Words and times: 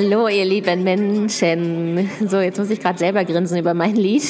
Hallo, 0.00 0.28
ihr 0.28 0.44
lieben 0.44 0.84
Menschen. 0.84 2.08
So, 2.24 2.38
jetzt 2.38 2.56
muss 2.56 2.70
ich 2.70 2.78
gerade 2.78 3.00
selber 3.00 3.24
grinsen 3.24 3.58
über 3.58 3.74
mein 3.74 3.96
Lied. 3.96 4.22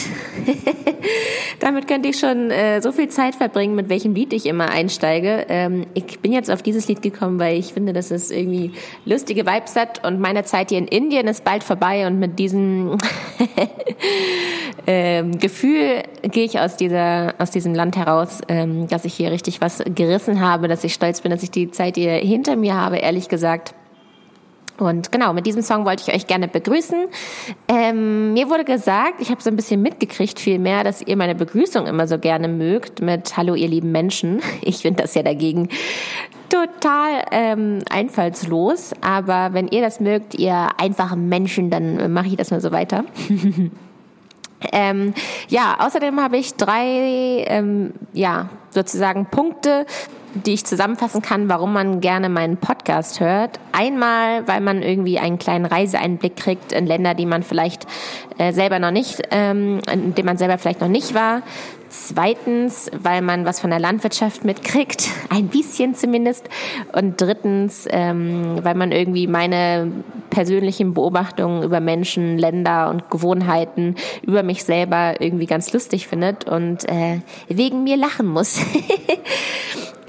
Damit 1.61 1.87
könnte 1.87 2.09
ich 2.09 2.19
schon 2.19 2.51
äh, 2.51 2.81
so 2.81 2.91
viel 2.91 3.11
Zeit 3.11 3.35
verbringen, 3.35 3.75
mit 3.75 3.91
welchem 3.91 4.15
Lied 4.15 4.33
ich 4.33 4.47
immer 4.47 4.71
einsteige. 4.71 5.45
Ähm, 5.51 5.85
ich 5.93 6.21
bin 6.21 6.33
jetzt 6.33 6.51
auf 6.51 6.63
dieses 6.63 6.89
Lied 6.89 7.03
gekommen, 7.03 7.39
weil 7.39 7.59
ich 7.59 7.75
finde, 7.75 7.93
dass 7.93 8.11
es 8.11 8.31
irgendwie 8.31 8.73
lustige 9.05 9.45
Vibes 9.45 9.77
hat 9.77 10.07
und 10.07 10.21
meine 10.21 10.43
Zeit 10.45 10.71
hier 10.71 10.79
in 10.79 10.89
Indien 10.89 11.27
ist 11.27 11.45
bald 11.45 11.63
vorbei 11.63 12.07
und 12.07 12.19
mit 12.19 12.39
diesem 12.39 12.97
ähm, 14.87 15.39
Gefühl 15.39 16.03
gehe 16.23 16.45
ich 16.45 16.61
aus 16.61 16.79
dieser 16.79 17.35
aus 17.37 17.51
diesem 17.51 17.75
Land 17.75 17.99
heraus, 17.99 18.41
ähm, 18.49 18.89
dass 18.89 19.05
ich 19.05 19.13
hier 19.13 19.31
richtig 19.31 19.61
was 19.61 19.83
gerissen 19.95 20.41
habe, 20.41 20.67
dass 20.67 20.83
ich 20.83 20.95
stolz 20.95 21.21
bin, 21.21 21.31
dass 21.31 21.43
ich 21.43 21.51
die 21.51 21.71
Zeit 21.71 21.97
hier 21.97 22.13
hinter 22.13 22.57
mir 22.57 22.75
habe, 22.75 22.97
ehrlich 22.97 23.29
gesagt. 23.29 23.75
Und 24.79 25.11
genau, 25.11 25.33
mit 25.33 25.47
diesem 25.47 25.63
Song 25.63 25.85
wollte 25.85 26.05
ich 26.07 26.15
euch 26.15 26.27
gerne 26.27 26.49
begrüßen. 26.49 27.07
Ähm, 27.67 28.33
mir 28.33 28.49
wurde 28.49 28.65
gesagt, 28.65 29.21
ich 29.21 29.31
habe 29.31 29.43
so 29.43 29.51
ein 29.51 29.57
bisschen 29.57 29.83
mitgekriegt 29.83 30.39
vielmehr, 30.39 30.85
dass 30.85 31.03
ihr 31.03 31.17
meine 31.17 31.35
Begrüßung 31.35 31.87
immer 31.87 32.07
so 32.07 32.19
gerne 32.19 32.49
mögt 32.49 33.01
mit 33.01 33.37
Hallo 33.37 33.55
ihr 33.55 33.69
lieben 33.69 33.93
Menschen. 33.93 34.41
Ich 34.63 34.79
finde 34.79 35.03
das 35.03 35.15
ja 35.15 35.23
dagegen 35.23 35.69
total 36.49 37.25
ähm, 37.31 37.79
einfallslos. 37.91 38.93
Aber 39.01 39.53
wenn 39.53 39.69
ihr 39.69 39.81
das 39.81 39.99
mögt, 40.01 40.35
ihr 40.35 40.69
einfachen 40.79 41.29
Menschen, 41.29 41.71
dann 41.71 42.13
mache 42.13 42.29
ich 42.29 42.37
das 42.37 42.51
mal 42.51 42.61
so 42.61 42.71
weiter. 42.71 43.05
Ähm, 44.73 45.15
ja, 45.49 45.77
außerdem 45.79 46.21
habe 46.21 46.37
ich 46.37 46.55
drei, 46.55 47.45
ähm, 47.47 47.93
ja, 48.19 48.49
sozusagen 48.71 49.27
Punkte, 49.27 49.87
die 50.35 50.55
ich 50.55 50.67
zusammenfassen 50.67 51.23
kann, 51.23 51.49
warum 51.49 51.73
man 51.73 52.01
gerne 52.01 52.29
meinen 52.29 52.57
Podcast 52.57 53.21
hört. 53.21 53.61
Einmal, 53.73 54.47
weil 54.47 54.61
man 54.61 54.83
irgendwie 54.83 55.19
einen 55.19 55.39
kleinen 55.39 55.65
Reiseeinblick 55.65 56.37
kriegt 56.37 56.73
in 56.73 56.87
Länder, 56.87 57.15
die 57.15 57.27
man 57.27 57.43
vielleicht 57.45 57.87
äh, 58.37 58.53
selber 58.53 58.81
noch 58.81 58.91
nicht, 58.91 59.23
ähm, 59.31 59.81
in 59.91 60.15
dem 60.15 60.27
man 60.27 60.37
selber 60.37 60.59
vielleicht 60.59 60.81
noch 60.81 60.89
nicht 60.89 61.15
war. 61.15 61.43
Zweitens, 61.91 62.91
weil 62.93 63.23
man 63.23 63.47
was 63.47 63.61
von 63.61 63.71
der 63.71 63.79
Landwirtschaft 63.79 64.45
mitkriegt, 64.45 65.09
ein 65.31 65.49
bisschen 65.49 65.95
zumindest. 65.95 66.49
Und 66.93 67.21
drittens, 67.21 67.89
ähm, 67.91 68.59
weil 68.63 68.75
man 68.75 68.93
irgendwie 68.93 69.27
meine 69.27 69.91
persönlichen 70.29 70.93
Beobachtungen 70.93 71.63
über 71.63 71.81
Menschen, 71.81 72.37
Länder 72.37 72.91
und 72.91 73.11
Gewohnheiten 73.11 73.95
über 74.23 74.43
mich 74.43 74.65
selber 74.65 75.21
irgendwie 75.21 75.47
ganz 75.47 75.73
lustig 75.73 76.07
findet 76.07 76.47
und 76.47 76.87
äh, 76.89 77.21
wegen 77.49 77.85
mir 77.85 77.97
lachen 78.09 78.27
muss. 78.27 78.61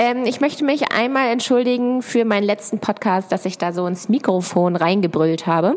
Ähm, 0.02 0.24
ich 0.24 0.40
möchte 0.40 0.64
mich 0.64 0.94
einmal 0.94 1.28
entschuldigen 1.28 2.02
für 2.02 2.24
meinen 2.24 2.46
letzten 2.46 2.80
Podcast, 2.80 3.34
dass 3.34 3.44
ich 3.44 3.58
da 3.58 3.74
so 3.74 3.86
ins 3.86 4.08
Mikrofon 4.08 4.78
reingebrüllt 4.78 5.46
habe. 5.46 5.76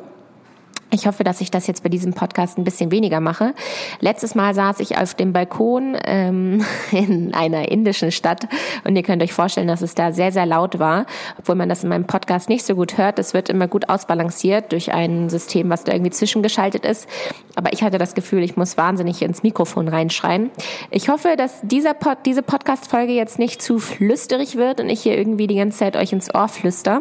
Ich 0.95 1.07
hoffe, 1.07 1.25
dass 1.25 1.41
ich 1.41 1.51
das 1.51 1.67
jetzt 1.67 1.83
bei 1.83 1.89
diesem 1.89 2.13
Podcast 2.13 2.59
ein 2.59 2.65
bisschen 2.65 2.91
weniger 2.91 3.21
mache. 3.21 3.55
Letztes 4.01 4.35
Mal 4.35 4.55
saß 4.55 4.79
ich 4.81 4.99
auf 4.99 5.15
dem 5.15 5.33
Balkon 5.33 5.97
ähm, 6.05 6.63
in 6.93 7.33
einer 7.33 7.71
indischen 7.71 8.13
Stadt 8.13 8.47
und 8.85 8.95
ihr 8.95 9.03
könnt 9.03 9.23
euch 9.23 9.33
vorstellen, 9.33 9.69
dass 9.69 9.81
es 9.81 9.95
da 9.95 10.13
sehr, 10.13 10.33
sehr 10.33 10.45
laut 10.45 10.79
war, 10.79 11.07
obwohl 11.39 11.55
man 11.55 11.71
das 11.71 11.83
in 11.83 11.89
meinem 11.89 12.07
Podcast 12.07 12.51
nicht 12.51 12.67
so 12.67 12.75
gut 12.75 12.99
hört. 12.99 13.19
Es 13.19 13.33
wird 13.33 13.49
immer 13.49 13.69
gut 13.69 13.89
ausbalanciert 13.89 14.73
durch 14.73 14.93
ein 14.93 15.31
System, 15.31 15.71
was 15.71 15.85
da 15.85 15.93
irgendwie 15.93 16.11
zwischengeschaltet 16.11 16.85
ist. 16.85 17.09
Aber 17.55 17.73
ich 17.73 17.83
hatte 17.83 17.97
das 17.97 18.13
Gefühl, 18.13 18.43
ich 18.43 18.59
muss 18.59 18.77
wahnsinnig 18.77 19.23
ins 19.23 19.43
Mikrofon 19.43 19.89
reinschreien. 19.89 20.51
Ich 20.91 21.09
hoffe, 21.09 21.37
dass 21.39 21.61
dieser 21.63 21.95
Pod, 21.95 22.19
diese 22.27 22.43
Podcast-Folge 22.43 23.15
jetzt 23.15 23.39
nicht 23.39 23.63
zu 23.63 23.79
flüsterig 23.79 24.57
wird 24.57 24.79
und 24.79 24.91
ich 24.91 25.01
hier 25.01 25.17
irgendwie 25.17 25.47
die 25.47 25.57
ganze 25.57 25.79
Zeit 25.79 25.97
euch 25.97 26.13
ins 26.13 26.35
Ohr 26.35 26.49
flüster. 26.49 27.01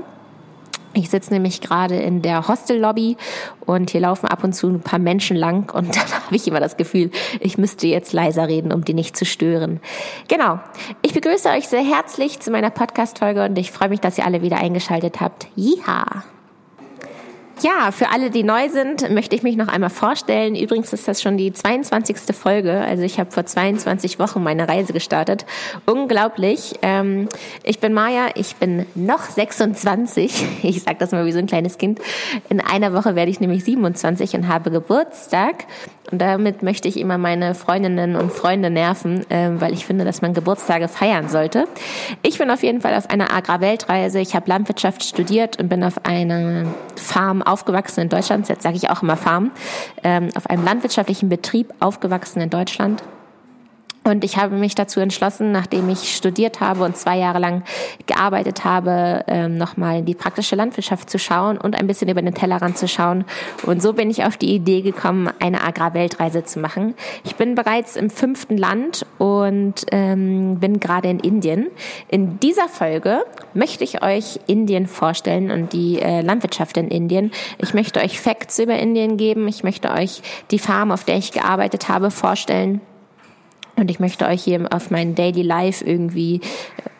Ich 0.93 1.09
sitze 1.09 1.31
nämlich 1.33 1.61
gerade 1.61 1.95
in 1.95 2.21
der 2.21 2.47
Hostellobby 2.47 3.17
und 3.65 3.91
hier 3.91 4.01
laufen 4.01 4.27
ab 4.27 4.43
und 4.43 4.53
zu 4.53 4.67
ein 4.67 4.81
paar 4.81 4.99
Menschen 4.99 5.37
lang 5.37 5.71
und 5.73 5.87
dann 5.95 6.11
habe 6.11 6.35
ich 6.35 6.47
immer 6.47 6.59
das 6.59 6.77
Gefühl, 6.77 7.11
ich 7.39 7.57
müsste 7.57 7.87
jetzt 7.87 8.13
leiser 8.13 8.47
reden, 8.47 8.73
um 8.73 8.83
die 8.83 8.93
nicht 8.93 9.15
zu 9.15 9.25
stören. 9.25 9.79
Genau. 10.27 10.59
Ich 11.01 11.13
begrüße 11.13 11.49
euch 11.49 11.67
sehr 11.67 11.83
herzlich 11.83 12.39
zu 12.39 12.51
meiner 12.51 12.69
Podcast-Folge 12.69 13.45
und 13.45 13.57
ich 13.57 13.71
freue 13.71 13.89
mich, 13.89 13.99
dass 13.99 14.17
ihr 14.17 14.25
alle 14.25 14.41
wieder 14.41 14.57
eingeschaltet 14.57 15.21
habt. 15.21 15.47
Jiha! 15.55 16.23
Ja, 17.61 17.91
für 17.91 18.09
alle, 18.09 18.31
die 18.31 18.43
neu 18.43 18.69
sind, 18.69 19.07
möchte 19.11 19.35
ich 19.35 19.43
mich 19.43 19.55
noch 19.55 19.67
einmal 19.67 19.91
vorstellen. 19.91 20.55
Übrigens 20.55 20.93
ist 20.93 21.07
das 21.07 21.21
schon 21.21 21.37
die 21.37 21.53
22. 21.53 22.35
Folge. 22.35 22.73
Also 22.73 23.03
ich 23.03 23.19
habe 23.19 23.29
vor 23.29 23.45
22 23.45 24.17
Wochen 24.17 24.41
meine 24.41 24.67
Reise 24.67 24.93
gestartet. 24.93 25.45
Unglaublich. 25.85 26.73
Ähm, 26.81 27.29
ich 27.63 27.79
bin 27.79 27.93
Maja, 27.93 28.29
ich 28.33 28.55
bin 28.55 28.87
noch 28.95 29.23
26. 29.23 30.47
Ich 30.63 30.83
sage 30.83 30.97
das 30.99 31.11
mal 31.11 31.25
wie 31.25 31.31
so 31.31 31.39
ein 31.39 31.47
kleines 31.47 31.77
Kind. 31.77 31.99
In 32.49 32.61
einer 32.61 32.93
Woche 32.93 33.15
werde 33.15 33.29
ich 33.29 33.39
nämlich 33.39 33.63
27 33.63 34.35
und 34.35 34.47
habe 34.47 34.71
Geburtstag. 34.71 35.65
Und 36.11 36.21
damit 36.21 36.61
möchte 36.61 36.87
ich 36.87 36.99
immer 36.99 37.17
meine 37.17 37.55
Freundinnen 37.55 38.15
und 38.15 38.31
Freunde 38.31 38.69
nerven, 38.69 39.29
äh, 39.29 39.49
weil 39.59 39.73
ich 39.73 39.85
finde, 39.85 40.03
dass 40.05 40.21
man 40.21 40.33
Geburtstage 40.33 40.87
feiern 40.87 41.29
sollte. 41.29 41.65
Ich 42.21 42.37
bin 42.37 42.51
auf 42.51 42.63
jeden 42.63 42.81
Fall 42.81 42.95
auf 42.95 43.09
einer 43.09 43.33
Agrarweltreise. 43.33 44.19
Ich 44.19 44.35
habe 44.35 44.49
Landwirtschaft 44.49 45.03
studiert 45.03 45.59
und 45.59 45.69
bin 45.69 45.83
auf 45.83 46.05
einer 46.05 46.65
Farm 46.95 47.41
aufgewachsen 47.41 48.01
in 48.01 48.09
Deutschland. 48.09 48.49
Jetzt 48.49 48.63
sage 48.63 48.75
ich 48.75 48.89
auch 48.89 49.01
immer 49.01 49.17
Farm. 49.17 49.51
Ähm, 50.03 50.29
auf 50.35 50.49
einem 50.49 50.65
landwirtschaftlichen 50.65 51.29
Betrieb 51.29 51.73
aufgewachsen 51.79 52.41
in 52.41 52.49
Deutschland. 52.49 53.01
Und 54.03 54.23
ich 54.23 54.37
habe 54.37 54.55
mich 54.55 54.73
dazu 54.73 54.99
entschlossen, 54.99 55.51
nachdem 55.51 55.87
ich 55.89 56.15
studiert 56.15 56.59
habe 56.59 56.83
und 56.83 56.97
zwei 56.97 57.19
Jahre 57.19 57.37
lang 57.37 57.63
gearbeitet 58.07 58.65
habe, 58.65 59.23
ähm, 59.27 59.57
nochmal 59.57 59.99
in 59.99 60.05
die 60.05 60.15
praktische 60.15 60.55
Landwirtschaft 60.55 61.07
zu 61.07 61.19
schauen 61.19 61.57
und 61.59 61.79
ein 61.79 61.85
bisschen 61.85 62.09
über 62.09 62.21
den 62.21 62.33
Tellerrand 62.33 62.79
zu 62.79 62.87
schauen. 62.87 63.25
Und 63.63 63.83
so 63.83 63.93
bin 63.93 64.09
ich 64.09 64.25
auf 64.25 64.37
die 64.37 64.55
Idee 64.55 64.81
gekommen, 64.81 65.29
eine 65.39 65.63
Agrarweltreise 65.63 66.43
zu 66.43 66.59
machen. 66.59 66.95
Ich 67.23 67.35
bin 67.35 67.53
bereits 67.53 67.95
im 67.95 68.09
fünften 68.09 68.57
Land 68.57 69.05
und 69.19 69.85
ähm, 69.91 70.59
bin 70.59 70.79
gerade 70.79 71.09
in 71.09 71.19
Indien. 71.19 71.67
In 72.07 72.39
dieser 72.39 72.69
Folge 72.69 73.23
möchte 73.53 73.83
ich 73.83 74.03
euch 74.03 74.39
Indien 74.47 74.87
vorstellen 74.87 75.51
und 75.51 75.73
die 75.73 76.01
äh, 76.01 76.21
Landwirtschaft 76.21 76.75
in 76.77 76.87
Indien. 76.87 77.31
Ich 77.59 77.75
möchte 77.75 77.99
euch 77.99 78.19
Facts 78.19 78.57
über 78.57 78.79
Indien 78.79 79.17
geben. 79.17 79.47
Ich 79.47 79.63
möchte 79.63 79.91
euch 79.91 80.23
die 80.49 80.59
Farm, 80.59 80.91
auf 80.91 81.03
der 81.03 81.17
ich 81.17 81.31
gearbeitet 81.31 81.87
habe, 81.87 82.09
vorstellen 82.09 82.81
und 83.81 83.91
ich 83.91 83.99
möchte 83.99 84.27
euch 84.27 84.43
hier 84.43 84.67
auf 84.71 84.91
mein 84.91 85.15
Daily 85.15 85.41
Life 85.41 85.83
irgendwie 85.83 86.39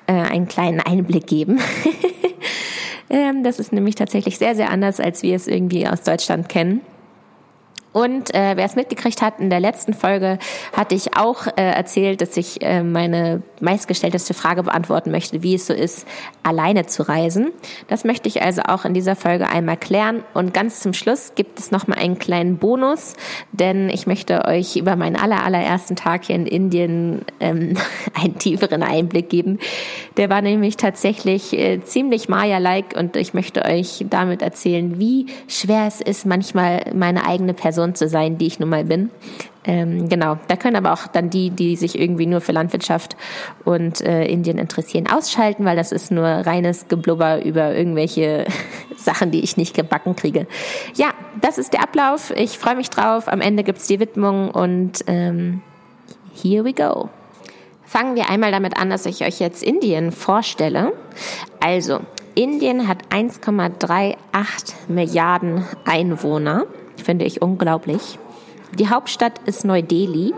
äh, 0.08 0.14
einen 0.14 0.48
kleinen 0.48 0.80
Einblick 0.80 1.28
geben. 1.28 1.60
ähm, 3.10 3.44
das 3.44 3.60
ist 3.60 3.72
nämlich 3.72 3.96
tatsächlich 3.96 4.38
sehr, 4.38 4.56
sehr 4.56 4.72
anders, 4.72 5.00
als 5.00 5.22
wir 5.24 5.36
es 5.36 5.48
irgendwie 5.48 5.88
aus 5.88 6.02
Deutschland 6.02 6.50
kennen. 6.50 6.82
Und 7.94 8.34
äh, 8.34 8.56
wer 8.56 8.66
es 8.66 8.76
mitgekriegt 8.76 9.22
hat, 9.22 9.40
in 9.40 9.50
der 9.50 9.60
letzten 9.60 9.94
Folge 9.94 10.40
hatte 10.72 10.96
ich 10.96 11.18
auch 11.18 11.48
äh, 11.48 11.52
erzählt, 11.62 12.22
dass 12.22 12.38
ich 12.38 12.62
äh, 12.62 12.84
meine 12.84 13.42
meistgestellteste 13.60 14.34
Frage 14.34 14.64
beantworten 14.64 15.12
möchte, 15.12 15.44
wie 15.44 15.56
es 15.56 15.68
so 15.68 15.74
ist, 15.74 16.08
alleine 16.44 16.86
zu 16.86 17.04
reisen. 17.04 17.52
Das 17.88 18.06
möchte 18.06 18.30
ich 18.30 18.42
also 18.42 18.62
auch 18.64 18.86
in 18.86 18.94
dieser 18.94 19.16
Folge 19.16 19.50
einmal 19.50 19.78
klären. 19.78 20.24
Und 20.34 20.54
ganz 20.54 20.80
zum 20.80 20.94
Schluss 20.94 21.34
gibt 21.36 21.60
es 21.60 21.72
nochmal 21.72 22.00
einen 22.00 22.18
kleinen 22.18 22.58
Bonus, 22.58 23.16
denn 23.52 23.90
ich 23.90 24.08
möchte 24.08 24.46
euch 24.46 24.78
über 24.78 24.96
meinen 24.96 25.18
aller, 25.18 25.44
allerersten 25.44 25.96
Tag 25.96 26.26
hier 26.26 26.36
in 26.36 26.48
Indien 26.48 27.26
ähm, 27.40 27.76
einen 28.14 28.38
tieferen 28.38 28.84
Einblick 28.84 29.30
geben. 29.30 29.60
Der 30.16 30.30
war 30.30 30.42
nämlich 30.42 30.78
tatsächlich 30.78 31.54
äh, 31.54 31.82
ziemlich 31.84 32.30
Maya-like 32.30 32.96
und 32.98 33.18
ich 33.18 33.34
möchte 33.34 33.66
euch 33.66 34.06
damit 34.10 34.42
erzählen, 34.42 34.98
wie 34.98 35.26
schwer 35.48 35.88
es 35.88 36.00
ist, 36.00 36.26
manchmal 36.26 36.86
meine 36.94 37.26
eigene 37.26 37.54
Person 37.54 37.81
Person 37.82 37.96
zu 37.96 38.08
sein, 38.08 38.38
die 38.38 38.46
ich 38.46 38.60
nun 38.60 38.70
mal 38.70 38.86
bin. 38.86 39.10
Ähm, 39.64 40.08
genau, 40.08 40.38
da 40.48 40.56
können 40.56 40.76
aber 40.76 40.94
auch 40.94 41.08
dann 41.08 41.30
die, 41.30 41.50
die 41.50 41.76
sich 41.76 42.00
irgendwie 42.00 42.26
nur 42.28 42.42
für 42.42 42.52
Landwirtschaft 42.52 43.16
und 43.64 44.02
äh, 44.02 44.26
Indien 44.26 44.58
interessieren, 44.58 45.08
ausschalten, 45.08 45.66
weil 45.66 45.76
das 45.76 45.92
ist 45.92 46.12
nur 46.12 46.26
reines 46.26 46.88
Geblubber 46.88 47.44
über 47.44 47.76
irgendwelche 47.76 48.46
Sachen, 48.98 49.32
die 49.32 49.42
ich 49.42 49.58
nicht 49.58 49.76
gebacken 49.76 50.16
kriege. 50.16 50.48
Ja, 50.96 51.10
das 51.42 51.58
ist 51.58 51.74
der 51.74 51.84
Ablauf. 51.84 52.32
Ich 52.36 52.58
freue 52.60 52.76
mich 52.76 52.90
drauf. 52.90 53.28
Am 53.28 53.42
Ende 53.42 53.64
gibt's 53.64 53.88
die 53.88 54.00
Widmung 54.00 54.52
und 54.52 55.04
ähm, 55.08 55.62
here 56.34 56.64
we 56.64 56.74
go. 56.74 57.10
Fangen 57.84 58.16
wir 58.16 58.30
einmal 58.30 58.52
damit 58.52 58.78
an, 58.78 58.90
dass 58.90 59.06
ich 59.06 59.24
euch 59.24 59.40
jetzt 59.40 59.64
Indien 59.64 60.12
vorstelle. 60.12 60.94
Also, 61.60 62.00
Indien 62.36 62.88
hat 62.88 63.10
1,38 63.10 64.16
Milliarden 64.88 65.66
Einwohner 65.86 66.66
finde 66.98 67.26
ich 67.26 67.42
unglaublich. 67.42 68.18
Die 68.78 68.90
Hauptstadt 68.90 69.40
ist 69.46 69.66
Neu-Delhi. 69.66 70.34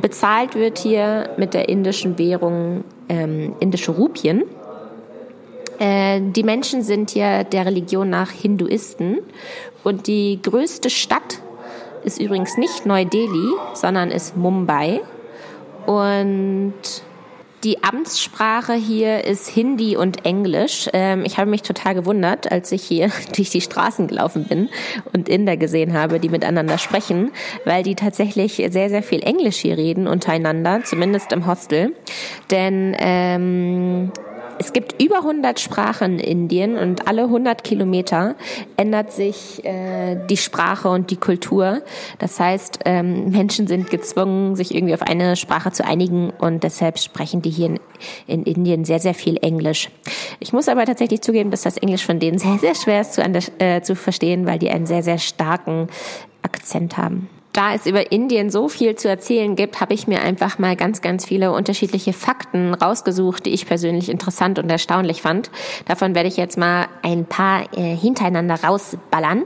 Bezahlt 0.00 0.54
wird 0.54 0.78
hier 0.78 1.30
mit 1.36 1.54
der 1.54 1.68
indischen 1.68 2.18
Währung 2.18 2.84
ähm, 3.08 3.54
indische 3.60 3.92
Rupien. 3.92 4.44
Äh, 5.78 6.20
die 6.20 6.42
Menschen 6.42 6.82
sind 6.82 7.10
hier 7.10 7.44
der 7.44 7.66
Religion 7.66 8.10
nach 8.10 8.30
Hinduisten. 8.30 9.18
Und 9.84 10.06
die 10.06 10.40
größte 10.42 10.90
Stadt 10.90 11.40
ist 12.04 12.20
übrigens 12.20 12.56
nicht 12.56 12.86
Neu-Delhi, 12.86 13.54
sondern 13.74 14.10
ist 14.10 14.36
Mumbai. 14.36 15.00
Und 15.86 16.74
Die 17.64 17.84
Amtssprache 17.84 18.74
hier 18.74 19.24
ist 19.24 19.48
Hindi 19.48 19.96
und 19.96 20.24
Englisch. 20.24 20.88
Ähm, 20.92 21.24
ich 21.24 21.38
habe 21.38 21.48
mich 21.48 21.62
total 21.62 21.94
gewundert, 21.94 22.50
als 22.50 22.72
ich 22.72 22.82
hier 22.82 23.12
durch 23.36 23.50
die 23.50 23.60
Straßen 23.60 24.08
gelaufen 24.08 24.44
bin 24.44 24.68
und 25.12 25.28
Inder 25.28 25.56
gesehen 25.56 25.92
habe, 25.92 26.18
die 26.18 26.28
miteinander 26.28 26.78
sprechen, 26.78 27.30
weil 27.64 27.84
die 27.84 27.94
tatsächlich 27.94 28.54
sehr, 28.70 28.88
sehr 28.88 29.02
viel 29.04 29.22
Englisch 29.22 29.58
hier 29.58 29.76
reden 29.76 30.08
untereinander, 30.08 30.82
zumindest 30.82 31.32
im 31.32 31.46
Hostel. 31.46 31.94
Denn 32.50 32.96
ähm, 32.98 34.10
es 34.62 34.72
gibt 34.72 35.02
über 35.02 35.18
100 35.18 35.58
Sprachen 35.58 36.20
in 36.20 36.42
Indien 36.42 36.78
und 36.78 37.08
alle 37.08 37.24
100 37.24 37.64
Kilometer 37.64 38.36
ändert 38.76 39.12
sich 39.12 39.64
äh, 39.64 40.16
die 40.28 40.36
Sprache 40.36 40.88
und 40.88 41.10
die 41.10 41.16
Kultur. 41.16 41.82
Das 42.20 42.38
heißt, 42.38 42.80
ähm, 42.84 43.30
Menschen 43.30 43.66
sind 43.66 43.90
gezwungen, 43.90 44.54
sich 44.54 44.72
irgendwie 44.72 44.94
auf 44.94 45.02
eine 45.02 45.34
Sprache 45.34 45.72
zu 45.72 45.84
einigen 45.84 46.30
und 46.30 46.62
deshalb 46.62 47.00
sprechen 47.00 47.42
die 47.42 47.50
hier 47.50 47.66
in, 47.66 47.80
in 48.26 48.44
Indien 48.44 48.84
sehr, 48.84 49.00
sehr 49.00 49.14
viel 49.14 49.36
Englisch. 49.42 49.90
Ich 50.38 50.52
muss 50.52 50.68
aber 50.68 50.84
tatsächlich 50.84 51.22
zugeben, 51.22 51.50
dass 51.50 51.62
das 51.62 51.76
Englisch 51.76 52.06
von 52.06 52.20
denen 52.20 52.38
sehr, 52.38 52.58
sehr 52.58 52.76
schwer 52.76 53.00
ist 53.00 53.14
zu, 53.14 53.22
äh, 53.58 53.82
zu 53.82 53.96
verstehen, 53.96 54.46
weil 54.46 54.60
die 54.60 54.70
einen 54.70 54.86
sehr, 54.86 55.02
sehr 55.02 55.18
starken 55.18 55.88
Akzent 56.42 56.96
haben 56.96 57.28
da 57.52 57.74
es 57.74 57.86
über 57.86 58.10
Indien 58.12 58.50
so 58.50 58.68
viel 58.68 58.96
zu 58.96 59.08
erzählen 59.08 59.56
gibt, 59.56 59.80
habe 59.80 59.92
ich 59.92 60.06
mir 60.06 60.22
einfach 60.22 60.58
mal 60.58 60.74
ganz, 60.74 61.02
ganz 61.02 61.26
viele 61.26 61.52
unterschiedliche 61.52 62.12
Fakten 62.12 62.72
rausgesucht, 62.72 63.44
die 63.44 63.50
ich 63.50 63.66
persönlich 63.66 64.08
interessant 64.08 64.58
und 64.58 64.70
erstaunlich 64.70 65.20
fand. 65.20 65.50
Davon 65.86 66.14
werde 66.14 66.28
ich 66.28 66.38
jetzt 66.38 66.56
mal 66.56 66.86
ein 67.02 67.26
paar 67.26 67.64
äh, 67.76 67.94
hintereinander 67.94 68.62
rausballern. 68.64 69.44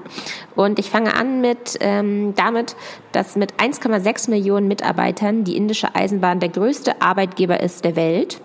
Und 0.54 0.78
ich 0.78 0.88
fange 0.88 1.14
an 1.14 1.40
mit 1.40 1.78
ähm, 1.80 2.34
damit, 2.36 2.76
dass 3.10 3.34
mit 3.34 3.54
1,6 3.54 4.30
Millionen 4.30 4.68
Mitarbeitern 4.68 5.42
die 5.42 5.56
indische 5.56 5.94
Eisenbahn 5.94 6.38
der 6.38 6.50
größte 6.50 7.02
Arbeitgeber 7.02 7.60
ist 7.60 7.84
der 7.84 7.96
Welt 7.96 8.40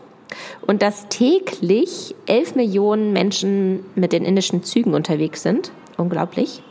und 0.66 0.82
dass 0.82 1.08
täglich 1.10 2.16
11 2.26 2.56
Millionen 2.56 3.14
Menschen 3.14 3.86
mit 3.96 4.14
den 4.14 4.26
indischen 4.26 4.64
Zügen 4.64 4.94
unterwegs 4.94 5.44
sind. 5.44 5.72
Unglaublich. 5.98 6.64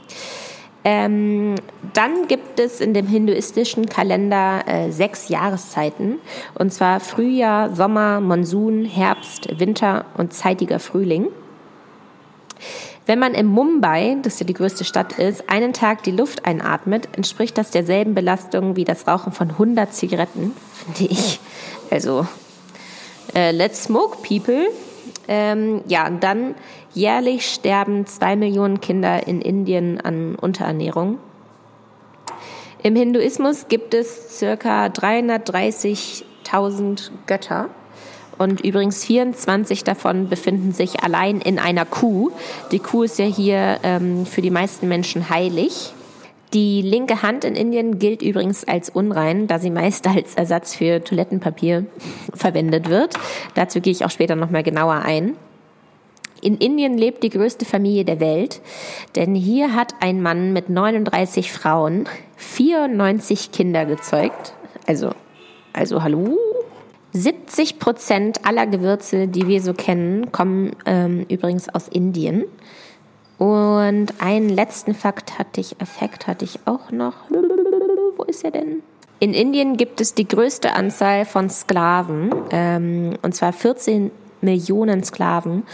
Ähm, 0.82 1.56
dann 1.92 2.26
gibt 2.26 2.58
es 2.58 2.80
in 2.80 2.94
dem 2.94 3.06
hinduistischen 3.06 3.86
Kalender 3.86 4.62
äh, 4.66 4.90
sechs 4.90 5.28
Jahreszeiten, 5.28 6.18
und 6.58 6.72
zwar 6.72 7.00
Frühjahr, 7.00 7.74
Sommer, 7.74 8.20
Monsun, 8.20 8.86
Herbst, 8.86 9.60
Winter 9.60 10.06
und 10.16 10.32
zeitiger 10.32 10.78
Frühling. 10.78 11.28
Wenn 13.04 13.18
man 13.18 13.34
in 13.34 13.46
Mumbai, 13.46 14.18
das 14.22 14.38
ja 14.38 14.46
die 14.46 14.54
größte 14.54 14.84
Stadt 14.84 15.18
ist, 15.18 15.50
einen 15.50 15.72
Tag 15.72 16.02
die 16.04 16.12
Luft 16.12 16.44
einatmet, 16.44 17.08
entspricht 17.16 17.58
das 17.58 17.70
derselben 17.70 18.14
Belastung 18.14 18.76
wie 18.76 18.84
das 18.84 19.06
Rauchen 19.06 19.32
von 19.32 19.50
100 19.50 19.92
Zigaretten, 19.92 20.52
finde 20.84 21.12
ich. 21.12 21.40
Also, 21.90 22.26
äh, 23.34 23.50
let's 23.50 23.84
smoke, 23.84 24.18
people. 24.26 24.68
Ähm, 25.26 25.82
ja, 25.86 26.06
und 26.06 26.22
dann 26.22 26.54
jährlich 26.94 27.46
sterben 27.46 28.06
zwei 28.06 28.36
Millionen 28.36 28.80
Kinder 28.80 29.26
in 29.26 29.40
Indien 29.40 30.00
an 30.00 30.34
Unterernährung. 30.34 31.18
Im 32.82 32.96
Hinduismus 32.96 33.68
gibt 33.68 33.92
es 33.92 34.38
circa 34.38 34.86
330.000 34.86 37.10
Götter. 37.26 37.68
Und 38.38 38.62
übrigens 38.62 39.04
24 39.04 39.84
davon 39.84 40.30
befinden 40.30 40.72
sich 40.72 41.04
allein 41.04 41.42
in 41.42 41.58
einer 41.58 41.84
Kuh. 41.84 42.30
Die 42.72 42.78
Kuh 42.78 43.02
ist 43.02 43.18
ja 43.18 43.26
hier 43.26 43.80
ähm, 43.82 44.24
für 44.24 44.40
die 44.40 44.50
meisten 44.50 44.88
Menschen 44.88 45.28
heilig. 45.28 45.92
Die 46.54 46.80
linke 46.80 47.22
Hand 47.22 47.44
in 47.44 47.54
Indien 47.54 47.98
gilt 47.98 48.22
übrigens 48.22 48.66
als 48.66 48.88
unrein, 48.88 49.46
da 49.46 49.58
sie 49.58 49.68
meist 49.70 50.06
als 50.06 50.36
Ersatz 50.36 50.74
für 50.74 51.04
Toilettenpapier 51.04 51.84
verwendet 52.34 52.88
wird. 52.88 53.12
Dazu 53.54 53.82
gehe 53.82 53.92
ich 53.92 54.06
auch 54.06 54.10
später 54.10 54.36
nochmal 54.36 54.62
genauer 54.62 55.02
ein. 55.04 55.36
In 56.42 56.56
Indien 56.56 56.96
lebt 56.96 57.22
die 57.22 57.30
größte 57.30 57.64
Familie 57.64 58.04
der 58.04 58.20
Welt, 58.20 58.60
denn 59.14 59.34
hier 59.34 59.74
hat 59.74 59.94
ein 60.00 60.22
Mann 60.22 60.52
mit 60.52 60.70
39 60.70 61.52
Frauen 61.52 62.08
94 62.36 63.52
Kinder 63.52 63.84
gezeugt. 63.84 64.54
Also, 64.86 65.12
also 65.72 66.02
hallo? 66.02 66.38
70 67.12 67.78
Prozent 67.78 68.46
aller 68.46 68.66
Gewürze, 68.66 69.26
die 69.26 69.48
wir 69.48 69.60
so 69.60 69.74
kennen, 69.74 70.32
kommen 70.32 70.76
ähm, 70.86 71.26
übrigens 71.28 71.68
aus 71.68 71.88
Indien. 71.88 72.44
Und 73.36 74.12
einen 74.20 74.48
letzten 74.48 74.94
Fakt 74.94 75.38
hatte 75.38 75.60
ich, 75.60 75.80
Effekt 75.80 76.26
hatte 76.26 76.44
ich 76.44 76.60
auch 76.66 76.90
noch. 76.90 77.14
Wo 78.16 78.22
ist 78.24 78.44
er 78.44 78.50
denn? 78.50 78.82
In 79.18 79.34
Indien 79.34 79.76
gibt 79.76 80.00
es 80.00 80.14
die 80.14 80.26
größte 80.26 80.72
Anzahl 80.72 81.24
von 81.26 81.50
Sklaven, 81.50 82.34
ähm, 82.50 83.18
und 83.22 83.34
zwar 83.34 83.52
14 83.52 84.10
Millionen 84.40 85.02
Sklaven 85.04 85.64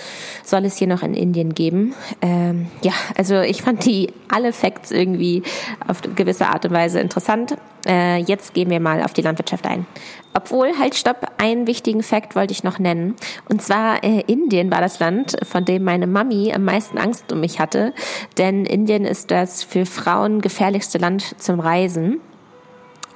soll 0.44 0.64
es 0.64 0.76
hier 0.76 0.86
noch 0.86 1.02
in 1.02 1.14
Indien 1.14 1.54
geben. 1.54 1.94
Ähm, 2.20 2.68
ja, 2.82 2.92
also 3.16 3.40
ich 3.40 3.62
fand 3.62 3.84
die 3.84 4.12
alle 4.28 4.52
Facts 4.52 4.90
irgendwie 4.90 5.42
auf 5.86 6.00
gewisse 6.14 6.48
Art 6.48 6.64
und 6.64 6.72
Weise 6.72 7.00
interessant. 7.00 7.56
Äh, 7.86 8.18
jetzt 8.18 8.54
gehen 8.54 8.70
wir 8.70 8.80
mal 8.80 9.02
auf 9.02 9.12
die 9.12 9.22
Landwirtschaft 9.22 9.66
ein. 9.66 9.86
Obwohl, 10.34 10.78
halt 10.78 10.94
stopp, 10.94 11.32
einen 11.38 11.66
wichtigen 11.66 12.02
Fakt 12.02 12.34
wollte 12.36 12.52
ich 12.52 12.64
noch 12.64 12.78
nennen. 12.78 13.14
Und 13.48 13.62
zwar 13.62 14.02
äh, 14.04 14.20
Indien 14.26 14.70
war 14.70 14.80
das 14.80 14.98
Land, 14.98 15.36
von 15.44 15.64
dem 15.64 15.84
meine 15.84 16.06
Mami 16.06 16.52
am 16.52 16.64
meisten 16.64 16.98
Angst 16.98 17.32
um 17.32 17.40
mich 17.40 17.60
hatte. 17.60 17.94
Denn 18.36 18.66
Indien 18.66 19.04
ist 19.04 19.30
das 19.30 19.62
für 19.62 19.86
Frauen 19.86 20.40
gefährlichste 20.40 20.98
Land 20.98 21.40
zum 21.40 21.60
Reisen 21.60 22.20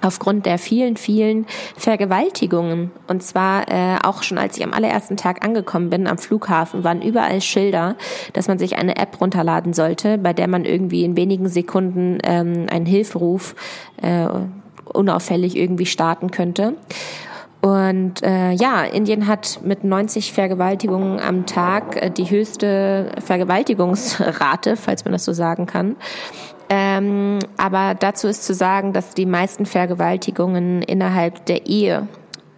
aufgrund 0.03 0.47
der 0.47 0.59
vielen, 0.59 0.97
vielen 0.97 1.47
Vergewaltigungen. 1.77 2.91
Und 3.07 3.23
zwar 3.23 3.69
äh, 3.69 3.99
auch 4.03 4.23
schon 4.23 4.39
als 4.39 4.57
ich 4.57 4.65
am 4.65 4.73
allerersten 4.73 5.17
Tag 5.17 5.45
angekommen 5.45 5.91
bin 5.91 6.07
am 6.07 6.19
Flughafen, 6.19 6.85
waren 6.85 7.03
überall 7.03 7.41
Schilder, 7.41 7.97
dass 8.33 8.49
man 8.49 8.59
sich 8.59 8.77
eine 8.77 8.97
App 8.97 9.21
runterladen 9.21 9.73
sollte, 9.73 10.19
bei 10.19 10.33
der 10.33 10.49
man 10.49 10.65
irgendwie 10.65 11.05
in 11.05 11.17
wenigen 11.17 11.49
Sekunden 11.49 12.19
ähm, 12.23 12.67
einen 12.71 12.87
Hilferuf 12.87 13.55
äh, 14.03 14.27
unauffällig 14.85 15.57
irgendwie 15.57 15.87
starten 15.87 16.31
könnte. 16.31 16.75
Und 17.61 18.23
äh, 18.23 18.53
ja, 18.53 18.85
Indien 18.85 19.27
hat 19.27 19.61
mit 19.63 19.85
90 19.85 20.33
Vergewaltigungen 20.33 21.21
am 21.21 21.45
Tag 21.45 22.03
äh, 22.03 22.11
die 22.11 22.31
höchste 22.31 23.13
Vergewaltigungsrate, 23.23 24.77
falls 24.77 25.05
man 25.05 25.13
das 25.13 25.25
so 25.25 25.33
sagen 25.33 25.67
kann. 25.67 25.97
Ähm, 26.73 27.41
aber 27.57 27.95
dazu 27.95 28.29
ist 28.29 28.45
zu 28.45 28.55
sagen, 28.55 28.93
dass 28.93 29.15
die 29.15 29.27
meisten 29.27 29.67
Vergewaltigungen 29.67 30.83
innerhalb 30.83 31.45
der 31.47 31.67
Ehe 31.67 32.07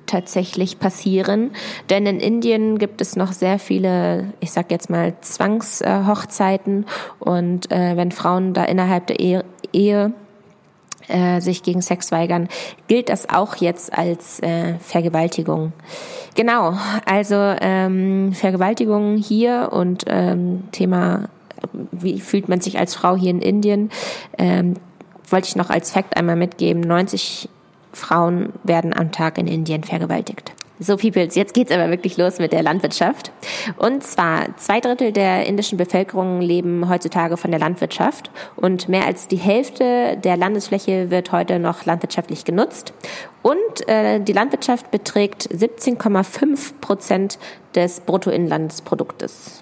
tatsächlich 0.07 0.79
passieren. 0.79 1.53
Denn 1.89 2.05
in 2.05 2.21
Indien 2.21 2.79
gibt 2.79 3.01
es 3.01 3.17
noch 3.17 3.33
sehr 3.33 3.59
viele, 3.59 4.35
ich 4.41 4.53
sag 4.53 4.71
jetzt 4.71 4.91
mal, 4.91 5.15
Zwangshochzeiten. 5.23 6.85
Und 7.19 7.73
äh, 7.73 7.97
wenn 7.97 8.13
Frauen 8.13 8.53
da 8.53 8.65
innerhalb 8.65 9.07
der 9.07 9.19
Ehe, 9.19 9.45
Ehe 9.73 10.13
äh, 11.09 11.41
sich 11.41 11.63
gegen 11.63 11.81
Sex 11.81 12.13
weigern, 12.13 12.49
gilt 12.89 13.09
das 13.09 13.31
auch 13.31 13.57
jetzt 13.57 13.97
als 13.97 14.41
äh, 14.41 14.75
Vergewaltigung. 14.81 15.73
Genau, 16.35 16.75
also 17.07 17.37
ähm, 17.37 18.35
Vergewaltigung 18.35 19.17
hier 19.17 19.71
und 19.73 20.05
ähm, 20.07 20.65
Thema 20.73 21.31
wie 21.91 22.21
fühlt 22.21 22.49
man 22.49 22.61
sich 22.61 22.79
als 22.79 22.95
Frau 22.95 23.17
hier 23.17 23.31
in 23.31 23.41
Indien, 23.43 23.91
ähm, 24.39 24.75
wollte 25.29 25.49
ich 25.49 25.57
noch 25.57 25.71
als 25.71 25.91
Fakt 25.93 26.17
einmal 26.17 26.37
mitgeben, 26.37 26.83
90 26.83 27.49
Frauen 27.93 28.53
werden 28.65 28.95
am 28.95 29.13
Tag 29.13 29.39
in 29.39 29.47
Indien 29.47 29.85
vergewaltigt. 29.85 30.53
So, 30.83 30.97
Peoples, 30.97 31.37
jetzt 31.37 31.55
geht's 31.55 31.71
aber 31.71 31.91
wirklich 31.91 32.17
los 32.17 32.39
mit 32.39 32.53
der 32.53 32.63
Landwirtschaft. 32.63 33.31
Und 33.77 34.03
zwar, 34.03 34.57
zwei 34.57 34.81
Drittel 34.81 35.13
der 35.13 35.47
indischen 35.47 35.79
Bevölkerung 35.79 36.41
leben 36.41 36.89
heutzutage 36.89 37.37
von 37.37 37.53
der 37.53 37.61
Landwirtschaft 37.61 38.33
und 38.57 38.89
mehr 38.89 39.07
als 39.07 39.29
die 39.29 39.37
Hälfte 39.37 40.17
der 40.17 40.37
Landesfläche 40.37 41.11
wird 41.11 41.31
heute 41.31 41.61
noch 41.61 41.85
landwirtschaftlich 41.85 42.45
genutzt. 42.45 42.95
Und 43.43 43.89
äh, 43.89 44.19
die 44.19 44.33
Landwirtschaft 44.33 44.91
beträgt 44.91 45.49
17,5 45.53 46.73
Prozent 46.81 47.39
des 47.77 48.01
Bruttoinlandsproduktes. 48.01 49.62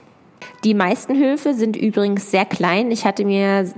Die 0.64 0.74
meisten 0.74 1.18
Höfe 1.18 1.54
sind 1.54 1.76
übrigens 1.76 2.30
sehr 2.30 2.44
klein. 2.44 2.90
Ich 2.90 3.04
hatte 3.04 3.24
mir 3.24 3.72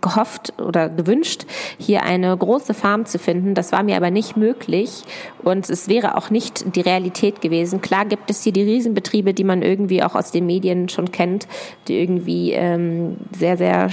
gehofft 0.00 0.52
oder 0.60 0.88
gewünscht, 0.88 1.46
hier 1.78 2.02
eine 2.02 2.36
große 2.36 2.74
Farm 2.74 3.06
zu 3.06 3.18
finden. 3.18 3.54
Das 3.54 3.72
war 3.72 3.82
mir 3.82 3.96
aber 3.96 4.10
nicht 4.10 4.36
möglich 4.36 5.02
und 5.42 5.68
es 5.68 5.88
wäre 5.88 6.16
auch 6.16 6.30
nicht 6.30 6.76
die 6.76 6.80
Realität 6.80 7.40
gewesen. 7.40 7.80
Klar 7.80 8.04
gibt 8.04 8.30
es 8.30 8.44
hier 8.44 8.52
die 8.52 8.62
Riesenbetriebe, 8.62 9.34
die 9.34 9.44
man 9.44 9.62
irgendwie 9.62 10.02
auch 10.02 10.14
aus 10.14 10.30
den 10.30 10.46
Medien 10.46 10.88
schon 10.88 11.10
kennt, 11.10 11.48
die 11.88 11.98
irgendwie 11.98 12.52
ähm, 12.52 13.16
sehr, 13.36 13.56
sehr 13.56 13.90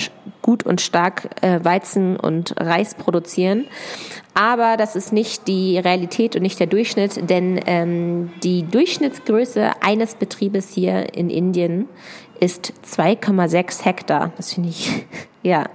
gut 0.47 0.63
und 0.63 0.79
stark 0.79 1.27
äh, 1.41 1.59
Weizen 1.63 2.15
und 2.15 2.55
Reis 2.57 2.95
produzieren. 2.95 3.65
Aber 4.33 4.77
das 4.77 4.95
ist 4.95 5.11
nicht 5.11 5.45
die 5.49 5.77
Realität 5.77 6.37
und 6.37 6.41
nicht 6.41 6.57
der 6.57 6.67
Durchschnitt, 6.67 7.29
denn 7.29 7.59
ähm, 7.65 8.31
die 8.43 8.63
Durchschnittsgröße 8.63 9.71
eines 9.81 10.15
Betriebes 10.15 10.73
hier 10.73 11.13
in 11.13 11.29
Indien 11.29 11.89
ist 12.39 12.71
2,6 12.89 13.83
Hektar. 13.83 14.31
Das 14.37 14.53
finde 14.53 14.69
ich, 14.69 15.05
ja. 15.43 15.65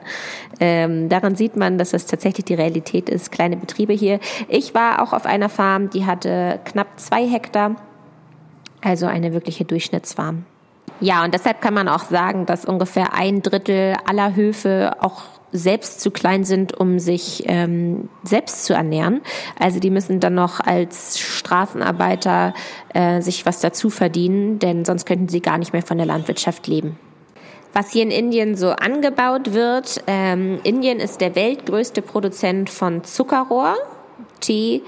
Ähm, 0.58 1.10
daran 1.10 1.36
sieht 1.36 1.54
man, 1.54 1.76
dass 1.76 1.90
das 1.90 2.06
tatsächlich 2.06 2.46
die 2.46 2.54
Realität 2.54 3.10
ist. 3.10 3.30
Kleine 3.30 3.58
Betriebe 3.58 3.92
hier. 3.92 4.20
Ich 4.48 4.74
war 4.74 5.02
auch 5.02 5.12
auf 5.12 5.26
einer 5.26 5.50
Farm, 5.50 5.90
die 5.90 6.06
hatte 6.06 6.60
knapp 6.64 6.98
zwei 6.98 7.28
Hektar. 7.28 7.76
Also 8.80 9.04
eine 9.04 9.34
wirkliche 9.34 9.66
Durchschnittsfarm. 9.66 10.46
Ja, 11.02 11.24
und 11.24 11.34
deshalb 11.34 11.60
kann 11.60 11.74
man 11.74 11.88
auch 11.88 12.04
sagen, 12.04 12.46
dass 12.46 12.64
ungefähr 12.64 13.12
ein 13.12 13.42
Drittel 13.42 13.96
aller 14.06 14.36
Höfe 14.36 14.92
auch 15.00 15.24
selbst 15.50 16.00
zu 16.00 16.12
klein 16.12 16.44
sind, 16.44 16.78
um 16.78 17.00
sich 17.00 17.42
ähm, 17.46 18.08
selbst 18.22 18.64
zu 18.64 18.72
ernähren. 18.72 19.20
Also 19.58 19.80
die 19.80 19.90
müssen 19.90 20.20
dann 20.20 20.34
noch 20.34 20.60
als 20.60 21.18
Straßenarbeiter 21.18 22.54
äh, 22.94 23.20
sich 23.20 23.44
was 23.44 23.58
dazu 23.58 23.90
verdienen, 23.90 24.60
denn 24.60 24.84
sonst 24.84 25.04
könnten 25.04 25.28
sie 25.28 25.40
gar 25.40 25.58
nicht 25.58 25.72
mehr 25.72 25.82
von 25.82 25.98
der 25.98 26.06
Landwirtschaft 26.06 26.68
leben. 26.68 26.96
Was 27.72 27.90
hier 27.90 28.04
in 28.04 28.12
Indien 28.12 28.54
so 28.54 28.70
angebaut 28.70 29.54
wird, 29.54 30.04
ähm, 30.06 30.60
Indien 30.62 31.00
ist 31.00 31.20
der 31.20 31.34
weltgrößte 31.34 32.00
Produzent 32.00 32.70
von 32.70 33.02
Zuckerrohr, 33.02 33.74
Tee, 34.38 34.82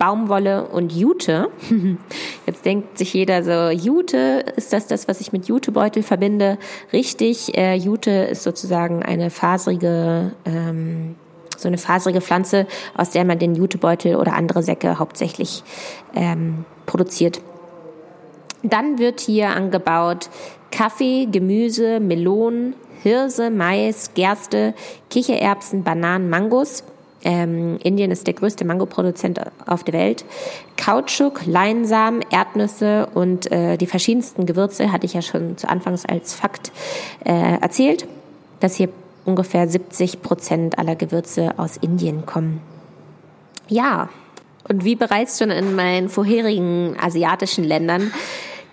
Baumwolle 0.00 0.66
und 0.66 0.92
Jute. 0.92 1.50
Jetzt 2.46 2.64
denkt 2.64 2.96
sich 2.96 3.12
jeder 3.12 3.42
so, 3.44 3.68
Jute, 3.68 4.42
ist 4.56 4.72
das 4.72 4.86
das, 4.86 5.06
was 5.08 5.20
ich 5.20 5.30
mit 5.30 5.46
Jutebeutel 5.46 6.02
verbinde? 6.02 6.56
Richtig, 6.90 7.56
äh, 7.56 7.74
Jute 7.74 8.10
ist 8.10 8.42
sozusagen 8.42 9.02
eine 9.02 9.28
faserige, 9.28 10.32
ähm, 10.46 11.16
so 11.54 11.68
eine 11.68 11.76
faserige 11.76 12.22
Pflanze, 12.22 12.66
aus 12.96 13.10
der 13.10 13.26
man 13.26 13.38
den 13.38 13.54
Jutebeutel 13.54 14.16
oder 14.16 14.32
andere 14.32 14.62
Säcke 14.62 14.98
hauptsächlich 14.98 15.62
ähm, 16.14 16.64
produziert. 16.86 17.42
Dann 18.62 18.98
wird 18.98 19.20
hier 19.20 19.50
angebaut 19.50 20.30
Kaffee, 20.70 21.26
Gemüse, 21.30 22.00
Melonen, 22.00 22.74
Hirse, 23.02 23.50
Mais, 23.50 24.14
Gerste, 24.14 24.72
Kichererbsen, 25.10 25.82
Bananen, 25.82 26.30
Mangos. 26.30 26.84
Ähm, 27.22 27.78
Indien 27.82 28.10
ist 28.10 28.26
der 28.26 28.34
größte 28.34 28.64
Mangoproduzent 28.64 29.40
auf 29.66 29.84
der 29.84 29.94
Welt. 29.94 30.24
Kautschuk, 30.76 31.42
Leinsamen, 31.46 32.24
Erdnüsse 32.30 33.08
und 33.14 33.50
äh, 33.52 33.76
die 33.76 33.86
verschiedensten 33.86 34.46
Gewürze 34.46 34.92
hatte 34.92 35.06
ich 35.06 35.14
ja 35.14 35.22
schon 35.22 35.56
zu 35.58 35.68
Anfangs 35.68 36.06
als 36.06 36.34
Fakt 36.34 36.72
äh, 37.24 37.60
erzählt, 37.60 38.06
dass 38.60 38.76
hier 38.76 38.88
ungefähr 39.24 39.68
70 39.68 40.22
Prozent 40.22 40.78
aller 40.78 40.96
Gewürze 40.96 41.58
aus 41.58 41.76
Indien 41.76 42.24
kommen. 42.24 42.60
Ja, 43.68 44.08
und 44.68 44.84
wie 44.84 44.96
bereits 44.96 45.38
schon 45.38 45.50
in 45.50 45.74
meinen 45.74 46.08
vorherigen 46.08 46.96
asiatischen 47.00 47.64
Ländern 47.64 48.12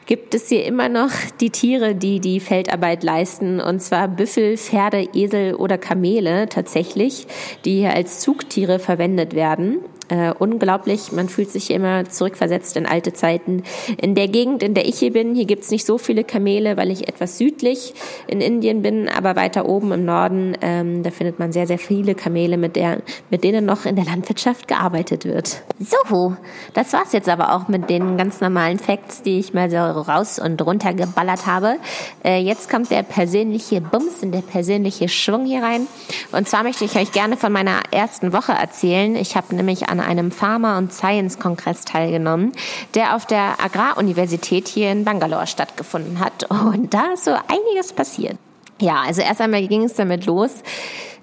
gibt 0.07 0.33
es 0.33 0.49
hier 0.49 0.65
immer 0.65 0.89
noch 0.89 1.11
die 1.39 1.51
Tiere, 1.51 1.93
die 1.93 2.19
die 2.19 2.39
Feldarbeit 2.39 3.03
leisten, 3.03 3.59
und 3.59 3.81
zwar 3.81 4.07
Büffel, 4.07 4.57
Pferde, 4.57 5.07
Esel 5.13 5.53
oder 5.53 5.77
Kamele 5.77 6.49
tatsächlich, 6.49 7.27
die 7.65 7.75
hier 7.75 7.93
als 7.93 8.21
Zugtiere 8.21 8.79
verwendet 8.79 9.35
werden 9.35 9.79
äh, 10.09 10.31
unglaublich. 10.37 11.11
Man 11.11 11.29
fühlt 11.29 11.51
sich 11.51 11.71
immer 11.71 12.09
zurückversetzt 12.09 12.77
in 12.77 12.85
alte 12.85 13.13
Zeiten. 13.13 13.63
In 13.97 14.15
der 14.15 14.27
Gegend, 14.27 14.63
in 14.63 14.73
der 14.73 14.87
ich 14.87 14.99
hier 14.99 15.13
bin, 15.13 15.35
hier 15.35 15.45
gibt's 15.45 15.71
nicht 15.71 15.85
so 15.85 15.97
viele 15.97 16.23
Kamele, 16.23 16.77
weil 16.77 16.91
ich 16.91 17.07
etwas 17.07 17.37
südlich 17.37 17.93
in 18.27 18.41
Indien 18.41 18.81
bin, 18.81 19.09
aber 19.09 19.35
weiter 19.35 19.67
oben 19.67 19.91
im 19.91 20.05
Norden, 20.05 20.55
ähm, 20.61 21.03
da 21.03 21.11
findet 21.11 21.39
man 21.39 21.51
sehr, 21.51 21.67
sehr 21.67 21.79
viele 21.79 22.15
Kamele, 22.15 22.57
mit, 22.57 22.75
der, 22.75 23.01
mit 23.29 23.43
denen 23.43 23.65
noch 23.65 23.85
in 23.85 23.95
der 23.95 24.05
Landwirtschaft 24.05 24.67
gearbeitet 24.67 25.25
wird. 25.25 25.61
So, 25.79 26.35
das 26.73 26.93
war's 26.93 27.13
jetzt 27.13 27.29
aber 27.29 27.53
auch 27.53 27.67
mit 27.67 27.89
den 27.89 28.17
ganz 28.17 28.41
normalen 28.41 28.79
Facts, 28.79 29.21
die 29.21 29.39
ich 29.39 29.53
mal 29.53 29.69
so 29.69 29.77
raus 29.77 30.39
und 30.39 30.61
runter 30.61 30.93
geballert 30.93 31.45
habe. 31.45 31.77
Äh, 32.23 32.39
jetzt 32.39 32.69
kommt 32.69 32.91
der 32.91 33.03
persönliche 33.03 33.81
Bums 33.81 34.21
und 34.21 34.31
der 34.31 34.41
persönliche 34.41 35.09
Schwung 35.09 35.45
hier 35.45 35.61
rein. 35.61 35.87
Und 36.31 36.47
zwar 36.47 36.63
möchte 36.63 36.85
ich 36.85 36.95
euch 36.95 37.11
gerne 37.11 37.37
von 37.37 37.51
meiner 37.51 37.79
ersten 37.91 38.33
Woche 38.33 38.53
erzählen. 38.53 39.15
Ich 39.15 39.35
habe 39.35 39.55
nämlich 39.55 39.89
an 39.89 39.96
an 39.99 40.05
einem 40.05 40.31
Pharma- 40.31 40.77
und 40.77 40.93
Science-Kongress 40.93 41.85
teilgenommen, 41.85 42.51
der 42.93 43.15
auf 43.15 43.25
der 43.25 43.63
Agraruniversität 43.63 44.67
hier 44.67 44.91
in 44.91 45.05
Bangalore 45.05 45.47
stattgefunden 45.47 46.19
hat. 46.19 46.49
Und 46.49 46.93
da 46.93 47.13
ist 47.13 47.25
so 47.25 47.31
einiges 47.31 47.93
passiert. 47.93 48.37
Ja, 48.79 49.01
also 49.05 49.21
erst 49.21 49.41
einmal 49.41 49.65
ging 49.67 49.83
es 49.83 49.95
damit 49.95 50.25
los, 50.25 50.51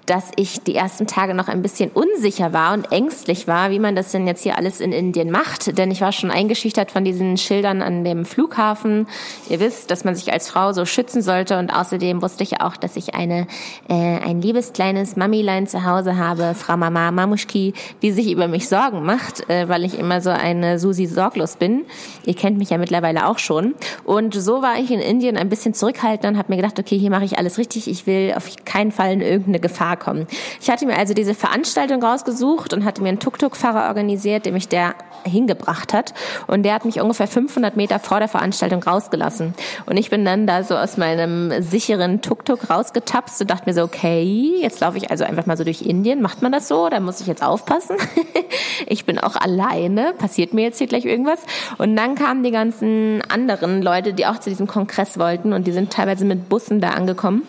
dass 0.05 0.31
ich 0.35 0.61
die 0.61 0.75
ersten 0.75 1.07
Tage 1.07 1.33
noch 1.33 1.47
ein 1.47 1.61
bisschen 1.61 1.89
unsicher 1.91 2.53
war 2.53 2.73
und 2.73 2.91
ängstlich 2.91 3.47
war, 3.47 3.71
wie 3.71 3.79
man 3.79 3.95
das 3.95 4.11
denn 4.11 4.27
jetzt 4.27 4.43
hier 4.43 4.57
alles 4.57 4.79
in 4.79 4.91
Indien 4.91 5.31
macht. 5.31 5.77
Denn 5.77 5.91
ich 5.91 6.01
war 6.01 6.11
schon 6.11 6.31
eingeschüchtert 6.31 6.91
von 6.91 7.03
diesen 7.03 7.37
Schildern 7.37 7.81
an 7.81 8.03
dem 8.03 8.25
Flughafen. 8.25 9.07
Ihr 9.49 9.59
wisst, 9.59 9.91
dass 9.91 10.03
man 10.03 10.15
sich 10.15 10.31
als 10.31 10.49
Frau 10.49 10.73
so 10.73 10.85
schützen 10.85 11.21
sollte. 11.21 11.57
Und 11.57 11.71
außerdem 11.71 12.21
wusste 12.21 12.43
ich 12.43 12.61
auch, 12.61 12.77
dass 12.77 12.95
ich 12.95 13.15
eine, 13.15 13.47
äh, 13.89 13.93
ein 13.93 14.41
liebes 14.41 14.73
kleines 14.73 15.15
Mamilein 15.15 15.67
zu 15.67 15.85
Hause 15.85 16.17
habe, 16.17 16.53
Frau 16.55 16.77
Mama 16.77 17.11
Mamuschki, 17.11 17.73
die 18.01 18.11
sich 18.11 18.31
über 18.31 18.47
mich 18.47 18.69
Sorgen 18.69 19.03
macht, 19.05 19.49
äh, 19.49 19.67
weil 19.69 19.83
ich 19.83 19.97
immer 19.97 20.21
so 20.21 20.29
eine 20.29 20.79
Susi 20.79 21.05
sorglos 21.05 21.55
bin. 21.55 21.85
Ihr 22.25 22.35
kennt 22.35 22.57
mich 22.57 22.69
ja 22.69 22.77
mittlerweile 22.77 23.27
auch 23.27 23.39
schon. 23.39 23.75
Und 24.03 24.35
so 24.35 24.61
war 24.61 24.77
ich 24.79 24.91
in 24.91 24.99
Indien 24.99 25.37
ein 25.37 25.49
bisschen 25.49 25.73
zurückhaltend 25.73 26.33
und 26.33 26.37
habe 26.37 26.51
mir 26.51 26.57
gedacht, 26.57 26.79
okay, 26.79 26.97
hier 26.97 27.09
mache 27.09 27.25
ich 27.25 27.37
alles 27.37 27.57
richtig. 27.57 27.87
Ich 27.87 28.05
will 28.05 28.33
auf 28.35 28.49
keinen 28.65 28.91
Fall 28.91 29.11
in 29.11 29.21
irgendeine 29.21 29.59
Gefahr 29.59 29.94
klarkommen. 29.95 30.27
Ich 30.61 30.69
hatte 30.69 30.85
mir 30.85 30.97
also 30.97 31.13
diese 31.13 31.33
Veranstaltung 31.33 32.03
rausgesucht 32.03 32.73
und 32.73 32.85
hatte 32.85 33.01
mir 33.01 33.09
einen 33.09 33.19
Tuk-Tuk-Fahrer 33.19 33.87
organisiert, 33.87 34.45
der 34.45 34.53
mich 34.53 34.67
der 34.67 34.95
hingebracht 35.25 35.93
hat. 35.93 36.13
Und 36.47 36.63
der 36.63 36.73
hat 36.73 36.85
mich 36.85 37.01
ungefähr 37.01 37.27
500 37.27 37.75
Meter 37.75 37.99
vor 37.99 38.19
der 38.19 38.27
Veranstaltung 38.27 38.83
rausgelassen. 38.83 39.53
Und 39.85 39.97
ich 39.97 40.09
bin 40.09 40.23
dann 40.23 40.45
da 40.45 40.63
so 40.63 40.75
aus 40.75 40.97
meinem 40.97 41.51
sicheren 41.61 42.21
Tuk-Tuk 42.21 42.69
rausgetapst 42.69 43.41
und 43.41 43.49
dachte 43.49 43.63
mir 43.65 43.73
so, 43.73 43.83
okay, 43.83 44.57
jetzt 44.61 44.79
laufe 44.81 44.97
ich 44.97 45.09
also 45.09 45.23
einfach 45.23 45.45
mal 45.45 45.57
so 45.57 45.63
durch 45.63 45.81
Indien. 45.81 46.21
Macht 46.21 46.41
man 46.41 46.51
das 46.51 46.67
so? 46.67 46.89
Da 46.89 46.99
muss 46.99 47.21
ich 47.21 47.27
jetzt 47.27 47.43
aufpassen. 47.43 47.97
ich 48.85 49.05
bin 49.05 49.19
auch 49.19 49.35
alleine. 49.35 50.13
Passiert 50.17 50.53
mir 50.53 50.63
jetzt 50.63 50.77
hier 50.77 50.87
gleich 50.87 51.05
irgendwas? 51.05 51.39
Und 51.77 51.95
dann 51.95 52.15
kamen 52.15 52.43
die 52.43 52.51
ganzen 52.51 53.21
anderen 53.29 53.81
Leute, 53.81 54.13
die 54.13 54.25
auch 54.25 54.39
zu 54.39 54.49
diesem 54.49 54.67
Kongress 54.67 55.17
wollten 55.17 55.53
und 55.53 55.65
die 55.65 55.71
sind 55.71 55.91
teilweise 55.91 56.25
mit 56.25 56.49
Bussen 56.49 56.81
da 56.81 56.89
angekommen. 56.89 57.43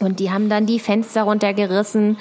Und 0.00 0.20
die 0.20 0.30
haben 0.30 0.48
dann 0.48 0.66
die 0.66 0.78
Fenster 0.78 1.22
runtergerissen. 1.22 2.18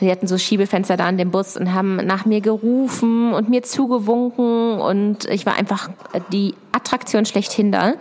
Die 0.00 0.10
hatten 0.10 0.26
so 0.26 0.36
Schiebefenster 0.36 0.96
da 0.96 1.06
an 1.06 1.16
dem 1.16 1.30
Bus 1.30 1.56
und 1.56 1.72
haben 1.72 1.96
nach 1.96 2.26
mir 2.26 2.40
gerufen 2.40 3.32
und 3.32 3.48
mir 3.48 3.62
zugewunken. 3.62 4.78
Und 4.78 5.24
ich 5.26 5.46
war 5.46 5.56
einfach 5.56 5.90
die 6.32 6.54
Attraktion 6.72 7.24
schlechthin 7.24 7.72
da. 7.72 7.94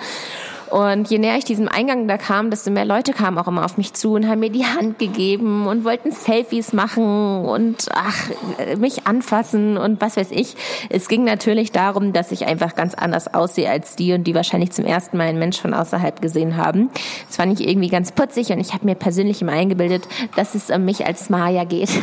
Und 0.73 1.07
je 1.11 1.19
näher 1.19 1.37
ich 1.37 1.45
diesem 1.45 1.67
Eingang 1.67 2.07
da 2.07 2.17
kam, 2.17 2.49
desto 2.49 2.71
mehr 2.71 2.83
Leute 2.83 3.13
kamen 3.13 3.37
auch 3.37 3.47
immer 3.47 3.63
auf 3.63 3.77
mich 3.77 3.93
zu 3.93 4.13
und 4.13 4.27
haben 4.27 4.39
mir 4.39 4.49
die 4.49 4.65
Hand 4.65 4.97
gegeben 4.97 5.67
und 5.67 5.85
wollten 5.85 6.11
Selfies 6.11 6.73
machen 6.73 7.45
und 7.45 7.89
ach, 7.93 8.31
mich 8.79 9.05
anfassen 9.05 9.77
und 9.77 10.01
was 10.01 10.17
weiß 10.17 10.31
ich. 10.31 10.55
Es 10.89 11.07
ging 11.09 11.25
natürlich 11.25 11.71
darum, 11.71 12.11
dass 12.11 12.31
ich 12.31 12.47
einfach 12.47 12.73
ganz 12.73 12.95
anders 12.95 13.31
aussehe 13.35 13.69
als 13.69 13.95
die 13.95 14.13
und 14.13 14.23
die 14.23 14.33
wahrscheinlich 14.33 14.71
zum 14.71 14.85
ersten 14.85 15.15
Mal 15.15 15.27
einen 15.27 15.37
Mensch 15.37 15.61
von 15.61 15.75
außerhalb 15.75 16.23
gesehen 16.23 16.57
haben. 16.57 16.89
Es 17.29 17.37
war 17.37 17.45
nicht 17.45 17.61
irgendwie 17.61 17.89
ganz 17.89 18.11
putzig 18.11 18.51
und 18.51 18.59
ich 18.59 18.73
habe 18.73 18.87
mir 18.87 18.95
persönlich 18.95 19.43
immer 19.43 19.51
eingebildet, 19.51 20.07
dass 20.35 20.55
es 20.55 20.71
um 20.71 20.85
mich 20.85 21.05
als 21.05 21.29
Maya 21.29 21.65
geht. 21.65 21.89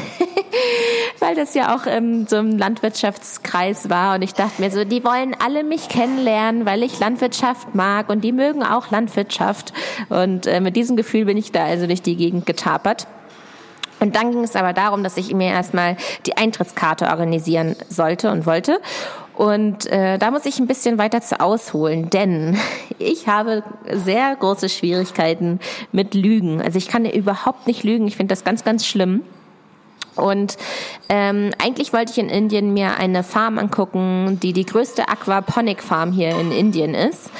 weil 1.30 1.36
das 1.36 1.54
ja 1.54 1.76
auch 1.76 1.86
ähm, 1.86 2.26
so 2.26 2.38
ein 2.38 2.58
Landwirtschaftskreis 2.58 3.88
war 3.88 4.16
und 4.16 4.22
ich 4.22 4.34
dachte 4.34 4.60
mir 4.60 4.72
so, 4.72 4.82
die 4.82 5.04
wollen 5.04 5.36
alle 5.38 5.62
mich 5.62 5.88
kennenlernen, 5.88 6.66
weil 6.66 6.82
ich 6.82 6.98
Landwirtschaft 6.98 7.72
mag 7.72 8.08
und 8.08 8.24
die 8.24 8.32
mögen 8.32 8.64
auch 8.64 8.90
Landwirtschaft 8.90 9.72
und 10.08 10.48
äh, 10.48 10.60
mit 10.60 10.74
diesem 10.74 10.96
Gefühl 10.96 11.26
bin 11.26 11.36
ich 11.36 11.52
da 11.52 11.64
also 11.64 11.86
durch 11.86 12.02
die 12.02 12.16
Gegend 12.16 12.46
getapert. 12.46 13.06
Und 14.00 14.16
dann 14.16 14.32
ging 14.32 14.42
es 14.42 14.56
aber 14.56 14.72
darum, 14.72 15.04
dass 15.04 15.18
ich 15.18 15.32
mir 15.32 15.50
erstmal 15.50 15.96
die 16.26 16.36
Eintrittskarte 16.36 17.06
organisieren 17.08 17.76
sollte 17.88 18.32
und 18.32 18.44
wollte. 18.44 18.80
Und 19.36 19.86
äh, 19.86 20.18
da 20.18 20.32
muss 20.32 20.46
ich 20.46 20.58
ein 20.58 20.66
bisschen 20.66 20.98
weiter 20.98 21.20
zu 21.20 21.38
ausholen, 21.38 22.10
denn 22.10 22.58
ich 22.98 23.28
habe 23.28 23.62
sehr 23.92 24.34
große 24.34 24.68
Schwierigkeiten 24.68 25.60
mit 25.92 26.14
Lügen. 26.14 26.60
Also 26.60 26.78
ich 26.78 26.88
kann 26.88 27.04
überhaupt 27.04 27.68
nicht 27.68 27.84
lügen. 27.84 28.08
Ich 28.08 28.16
finde 28.16 28.32
das 28.32 28.42
ganz, 28.42 28.64
ganz 28.64 28.84
schlimm. 28.84 29.22
Und 30.16 30.56
ähm, 31.08 31.50
eigentlich 31.62 31.92
wollte 31.92 32.12
ich 32.12 32.18
in 32.18 32.28
Indien 32.28 32.74
mir 32.74 32.98
eine 32.98 33.22
Farm 33.22 33.58
angucken, 33.58 34.38
die 34.42 34.52
die 34.52 34.66
größte 34.66 35.08
Aquaponic 35.08 35.82
Farm 35.82 36.12
hier 36.12 36.30
in 36.38 36.52
Indien 36.52 36.94
ist. 36.94 37.30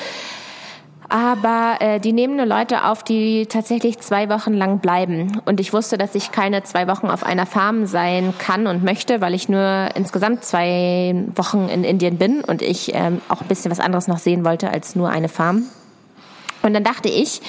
Aber 1.11 1.79
äh, 1.81 1.99
die 1.99 2.13
nehmen 2.13 2.37
nur 2.37 2.47
Leute 2.47 2.85
auf, 2.85 3.03
die 3.03 3.47
tatsächlich 3.47 3.99
zwei 3.99 4.29
Wochen 4.29 4.55
lang 4.55 4.79
bleiben. 4.79 5.43
Und 5.45 5.59
ich 5.59 5.73
wusste, 5.73 5.99
dass 5.99 6.15
ich 6.15 6.31
keine 6.31 6.63
zwei 6.63 6.87
Wochen 6.87 7.09
auf 7.09 7.25
einer 7.25 7.47
Farm 7.47 7.87
sein 7.87 8.33
kann 8.39 8.69
und 8.69 8.85
möchte, 8.85 9.21
weil 9.21 9.35
ich 9.35 9.49
nur 9.49 9.89
insgesamt 9.97 10.45
zwei 10.45 11.27
Wochen 11.35 11.69
in 11.69 11.83
Indien 11.83 12.17
bin 12.17 12.43
und 12.45 12.63
ich 12.63 12.95
ähm, 12.95 13.21
auch 13.29 13.41
ein 13.41 13.49
bisschen 13.49 13.73
was 13.73 13.81
anderes 13.81 14.07
noch 14.07 14.19
sehen 14.19 14.45
wollte 14.45 14.71
als 14.71 14.95
nur 14.95 15.11
eine 15.11 15.29
Farm. 15.29 15.65
Und 16.63 16.75
dann 16.75 16.85
dachte 16.85 17.09
ich, 17.09 17.41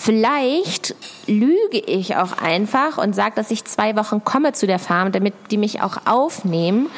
vielleicht 0.00 0.94
lüge 1.26 1.78
ich 1.78 2.16
auch 2.16 2.32
einfach 2.32 2.96
und 2.96 3.14
sage, 3.14 3.34
dass 3.36 3.50
ich 3.50 3.64
zwei 3.66 3.96
Wochen 3.96 4.24
komme 4.24 4.52
zu 4.52 4.66
der 4.66 4.78
Farm, 4.78 5.12
damit 5.12 5.34
die 5.50 5.58
mich 5.58 5.82
auch 5.82 5.98
aufnehmen. 6.06 6.88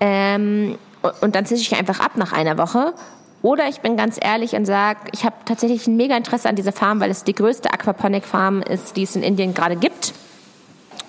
Ähm, 0.00 0.76
und 1.20 1.36
dann 1.36 1.46
zische 1.46 1.62
ich 1.62 1.78
einfach 1.78 2.00
ab 2.00 2.16
nach 2.16 2.32
einer 2.32 2.58
Woche. 2.58 2.94
Oder 3.42 3.68
ich 3.68 3.80
bin 3.80 3.96
ganz 3.96 4.18
ehrlich 4.20 4.54
und 4.54 4.66
sage, 4.66 5.00
ich 5.12 5.24
habe 5.24 5.36
tatsächlich 5.44 5.86
ein 5.86 5.96
mega 5.96 6.16
Interesse 6.16 6.48
an 6.48 6.56
dieser 6.56 6.72
Farm, 6.72 7.00
weil 7.00 7.10
es 7.10 7.24
die 7.24 7.34
größte 7.34 7.72
Aquaponik-Farm 7.72 8.62
ist, 8.62 8.96
die 8.96 9.04
es 9.04 9.16
in 9.16 9.22
Indien 9.22 9.54
gerade 9.54 9.76
gibt 9.76 10.12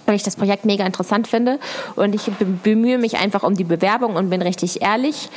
weil 0.05 0.15
ich 0.15 0.23
das 0.23 0.35
Projekt 0.35 0.65
mega 0.65 0.85
interessant 0.85 1.29
finde 1.29 1.59
und 1.95 2.13
ich 2.13 2.29
bemühe 2.63 2.97
mich 2.97 3.17
einfach 3.19 3.43
um 3.43 3.55
die 3.55 3.63
Bewerbung 3.63 4.17
und 4.17 4.29
bin 4.29 4.41
richtig 4.41 4.81
ehrlich 4.81 5.29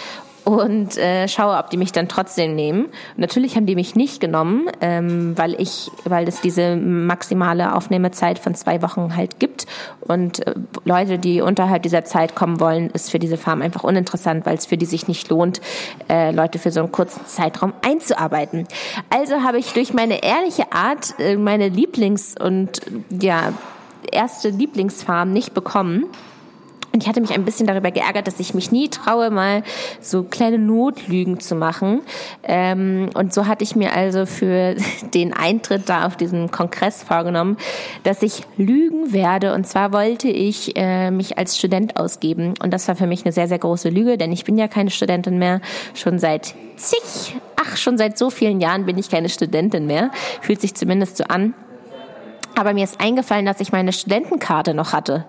und 0.46 0.96
äh, 0.96 1.26
schaue, 1.26 1.58
ob 1.58 1.70
die 1.70 1.76
mich 1.76 1.90
dann 1.90 2.08
trotzdem 2.08 2.54
nehmen. 2.54 2.84
Und 2.84 3.18
natürlich 3.18 3.56
haben 3.56 3.66
die 3.66 3.74
mich 3.74 3.96
nicht 3.96 4.20
genommen, 4.20 4.70
ähm, 4.80 5.36
weil 5.36 5.60
ich, 5.60 5.90
weil 6.04 6.28
es 6.28 6.40
diese 6.40 6.76
maximale 6.76 7.74
Aufnehmezeit 7.74 8.38
von 8.38 8.54
zwei 8.54 8.80
Wochen 8.80 9.16
halt 9.16 9.40
gibt 9.40 9.66
und 10.02 10.46
äh, 10.46 10.54
Leute, 10.84 11.18
die 11.18 11.40
unterhalb 11.40 11.82
dieser 11.82 12.04
Zeit 12.04 12.36
kommen 12.36 12.60
wollen, 12.60 12.90
ist 12.90 13.10
für 13.10 13.18
diese 13.18 13.36
Farm 13.36 13.60
einfach 13.60 13.82
uninteressant, 13.82 14.46
weil 14.46 14.56
es 14.56 14.66
für 14.66 14.76
die 14.76 14.86
sich 14.86 15.08
nicht 15.08 15.28
lohnt, 15.30 15.60
äh, 16.08 16.30
Leute 16.30 16.60
für 16.60 16.70
so 16.70 16.78
einen 16.78 16.92
kurzen 16.92 17.26
Zeitraum 17.26 17.72
einzuarbeiten. 17.82 18.68
Also 19.10 19.42
habe 19.42 19.58
ich 19.58 19.72
durch 19.72 19.94
meine 19.94 20.22
ehrliche 20.22 20.70
Art 20.70 21.18
äh, 21.18 21.36
meine 21.36 21.70
Lieblings- 21.70 22.40
und 22.40 22.82
ja 23.10 23.52
erste 24.12 24.50
Lieblingsfarm 24.50 25.32
nicht 25.32 25.54
bekommen. 25.54 26.04
Und 26.96 27.02
ich 27.02 27.10
hatte 27.10 27.20
mich 27.20 27.34
ein 27.34 27.44
bisschen 27.44 27.66
darüber 27.66 27.90
geärgert, 27.90 28.26
dass 28.26 28.40
ich 28.40 28.54
mich 28.54 28.72
nie 28.72 28.88
traue, 28.88 29.28
mal 29.28 29.62
so 30.00 30.22
kleine 30.22 30.56
Notlügen 30.56 31.40
zu 31.40 31.54
machen. 31.54 32.00
Ähm, 32.42 33.10
und 33.12 33.34
so 33.34 33.46
hatte 33.46 33.64
ich 33.64 33.76
mir 33.76 33.92
also 33.92 34.24
für 34.24 34.76
den 35.12 35.34
Eintritt 35.34 35.90
da 35.90 36.06
auf 36.06 36.16
diesen 36.16 36.50
Kongress 36.50 37.02
vorgenommen, 37.02 37.58
dass 38.02 38.22
ich 38.22 38.44
lügen 38.56 39.12
werde. 39.12 39.52
Und 39.52 39.66
zwar 39.66 39.92
wollte 39.92 40.28
ich 40.28 40.74
äh, 40.74 41.10
mich 41.10 41.36
als 41.36 41.58
Student 41.58 41.98
ausgeben. 41.98 42.54
Und 42.62 42.72
das 42.72 42.88
war 42.88 42.96
für 42.96 43.06
mich 43.06 43.26
eine 43.26 43.32
sehr, 43.32 43.46
sehr 43.46 43.58
große 43.58 43.90
Lüge, 43.90 44.16
denn 44.16 44.32
ich 44.32 44.44
bin 44.44 44.56
ja 44.56 44.66
keine 44.66 44.88
Studentin 44.88 45.36
mehr. 45.36 45.60
Schon 45.92 46.18
seit 46.18 46.54
zig, 46.76 47.36
ach, 47.56 47.76
schon 47.76 47.98
seit 47.98 48.16
so 48.16 48.30
vielen 48.30 48.62
Jahren 48.62 48.86
bin 48.86 48.96
ich 48.96 49.10
keine 49.10 49.28
Studentin 49.28 49.84
mehr. 49.84 50.10
Fühlt 50.40 50.62
sich 50.62 50.74
zumindest 50.74 51.18
so 51.18 51.24
an. 51.24 51.52
Aber 52.58 52.72
mir 52.72 52.84
ist 52.84 53.02
eingefallen, 53.02 53.44
dass 53.44 53.60
ich 53.60 53.70
meine 53.70 53.92
Studentenkarte 53.92 54.72
noch 54.72 54.94
hatte. 54.94 55.26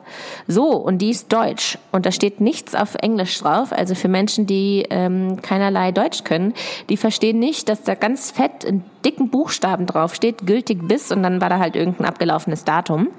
So, 0.48 0.72
und 0.72 1.00
die 1.00 1.10
ist 1.10 1.34
deutsch. 1.34 1.78
Und 1.92 2.06
da 2.06 2.12
steht 2.14 2.40
nichts 2.40 2.74
auf 2.74 2.96
Englisch 2.96 3.38
drauf. 3.40 3.74
Also 3.74 3.96
für 3.96 4.08
Menschen, 4.08 4.48
die 4.48 4.86
ähm, 4.90 5.42
keinerlei 5.42 5.92
Deutsch 5.92 6.24
können, 6.24 6.54
die 6.88 6.96
verstehen 6.96 7.38
nicht, 7.38 7.68
dass 7.68 7.84
da 7.84 7.96
ganz 7.96 8.32
fett 8.32 8.64
in 8.64 8.82
dicken 9.04 9.30
Buchstaben 9.30 9.86
drauf 9.86 10.16
steht, 10.16 10.48
gültig 10.48 10.88
bis, 10.88 11.12
und 11.12 11.22
dann 11.22 11.42
war 11.42 11.50
da 11.50 11.60
halt 11.60 11.76
irgendein 11.76 12.08
abgelaufenes 12.08 12.64
Datum. 12.64 13.10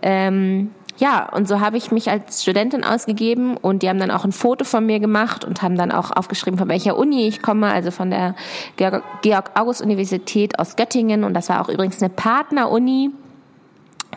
Ähm, 0.00 0.70
ja, 0.96 1.28
und 1.28 1.48
so 1.48 1.58
habe 1.58 1.76
ich 1.76 1.90
mich 1.90 2.08
als 2.08 2.42
Studentin 2.42 2.84
ausgegeben 2.84 3.56
und 3.56 3.82
die 3.82 3.88
haben 3.88 3.98
dann 3.98 4.12
auch 4.12 4.24
ein 4.24 4.30
Foto 4.30 4.64
von 4.64 4.86
mir 4.86 5.00
gemacht 5.00 5.44
und 5.44 5.60
haben 5.60 5.76
dann 5.76 5.90
auch 5.90 6.12
aufgeschrieben, 6.12 6.56
von 6.56 6.68
welcher 6.68 6.96
Uni 6.96 7.26
ich 7.26 7.42
komme, 7.42 7.66
also 7.66 7.90
von 7.90 8.10
der 8.10 8.36
Georg-August-Universität 8.76 10.60
aus 10.60 10.76
Göttingen 10.76 11.24
und 11.24 11.34
das 11.34 11.48
war 11.48 11.60
auch 11.60 11.68
übrigens 11.68 12.00
eine 12.00 12.10
Partneruni 12.10 13.10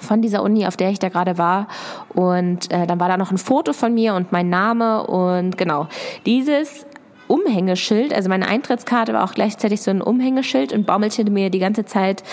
von 0.01 0.21
dieser 0.21 0.43
Uni, 0.43 0.65
auf 0.67 0.77
der 0.77 0.89
ich 0.89 0.99
da 0.99 1.09
gerade 1.09 1.37
war. 1.37 1.67
Und 2.13 2.71
äh, 2.71 2.87
dann 2.87 2.99
war 2.99 3.07
da 3.07 3.17
noch 3.17 3.31
ein 3.31 3.37
Foto 3.37 3.73
von 3.73 3.93
mir 3.93 4.15
und 4.15 4.31
mein 4.31 4.49
Name. 4.49 5.05
Und 5.07 5.57
genau, 5.57 5.87
dieses 6.25 6.85
Umhängeschild, 7.27 8.13
also 8.13 8.29
meine 8.29 8.47
Eintrittskarte 8.47 9.13
war 9.13 9.23
auch 9.23 9.33
gleichzeitig 9.33 9.81
so 9.81 9.91
ein 9.91 10.01
Umhängeschild 10.01 10.73
und 10.73 10.85
baumelte 10.85 11.29
mir 11.29 11.49
die 11.49 11.59
ganze 11.59 11.85
Zeit 11.85 12.23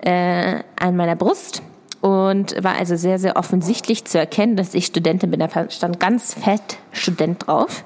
äh, 0.00 0.60
an 0.78 0.96
meiner 0.96 1.16
Brust 1.16 1.62
und 2.00 2.62
war 2.62 2.76
also 2.76 2.96
sehr, 2.96 3.18
sehr 3.18 3.36
offensichtlich 3.36 4.04
zu 4.04 4.18
erkennen, 4.18 4.56
dass 4.56 4.74
ich 4.74 4.86
Studentin 4.86 5.30
bin. 5.30 5.40
Da 5.40 5.70
stand 5.70 6.00
ganz 6.00 6.34
fett 6.34 6.78
Student 6.92 7.46
drauf. 7.46 7.84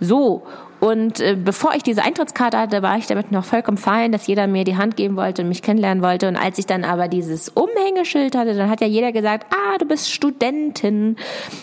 So, 0.00 0.42
und 0.80 1.20
äh, 1.20 1.36
bevor 1.36 1.74
ich 1.74 1.82
diese 1.82 2.02
Eintrittskarte 2.02 2.58
hatte, 2.58 2.80
war 2.80 2.96
ich 2.96 3.06
damit 3.06 3.30
noch 3.30 3.44
vollkommen 3.44 3.76
fein, 3.76 4.12
dass 4.12 4.26
jeder 4.26 4.46
mir 4.46 4.64
die 4.64 4.76
Hand 4.76 4.96
geben 4.96 5.14
wollte 5.16 5.42
und 5.42 5.48
mich 5.48 5.60
kennenlernen 5.60 6.02
wollte. 6.02 6.26
Und 6.26 6.36
als 6.36 6.58
ich 6.58 6.64
dann 6.64 6.84
aber 6.84 7.06
dieses 7.06 7.50
Umhängeschild 7.50 8.34
hatte, 8.34 8.54
dann 8.54 8.70
hat 8.70 8.80
ja 8.80 8.86
jeder 8.86 9.12
gesagt, 9.12 9.46
ah, 9.52 9.76
du 9.78 9.84
bist 9.84 10.10
Studentin. 10.10 11.16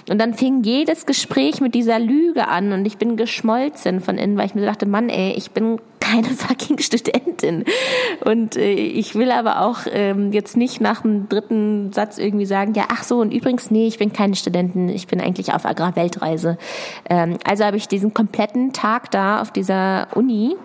Und 0.08 0.20
dann 0.20 0.36
fing 0.36 0.62
jedes 0.64 1.08
Gespräch 1.08 1.62
mit 1.62 1.74
dieser 1.74 1.98
Lüge 1.98 2.48
an 2.48 2.72
und 2.74 2.86
ich 2.86 2.98
bin 2.98 3.18
geschmolzen 3.18 4.02
von 4.02 4.20
innen, 4.20 4.38
weil 4.38 4.46
ich 4.46 4.56
mir 4.56 4.66
dachte, 4.66 4.86
Mann, 4.86 5.10
ey, 5.10 5.34
ich 5.36 5.50
bin 5.50 5.80
keine 6.12 6.30
fucking 6.30 6.80
Studentin. 6.80 7.66
Und 8.24 8.56
äh, 8.56 8.74
ich 8.74 9.16
will 9.16 9.32
aber 9.32 9.62
auch 9.62 9.80
ähm, 9.92 10.32
jetzt 10.32 10.58
nicht 10.58 10.82
nach 10.82 11.02
dem 11.02 11.30
dritten 11.30 11.92
Satz 11.94 12.18
irgendwie 12.18 12.46
sagen, 12.46 12.74
ja, 12.74 12.86
ach 12.90 13.04
so, 13.04 13.20
und 13.20 13.34
übrigens, 13.34 13.72
nee, 13.72 13.88
ich 13.88 13.98
bin 13.98 14.14
keine 14.14 14.36
Studentin, 14.36 14.90
ich 14.90 15.08
bin 15.08 15.22
eigentlich 15.22 15.54
auf 15.54 15.66
Agrarweltreise. 15.66 16.58
Ähm, 17.10 17.38
also 17.46 17.66
habe 17.66 17.78
ich 17.78 17.88
diesen 17.88 18.14
kompletten 18.14 18.74
Tag 18.74 19.12
da 19.12 19.42
auf 19.42 19.52
dieser 19.52 20.08
Uni 20.16 20.56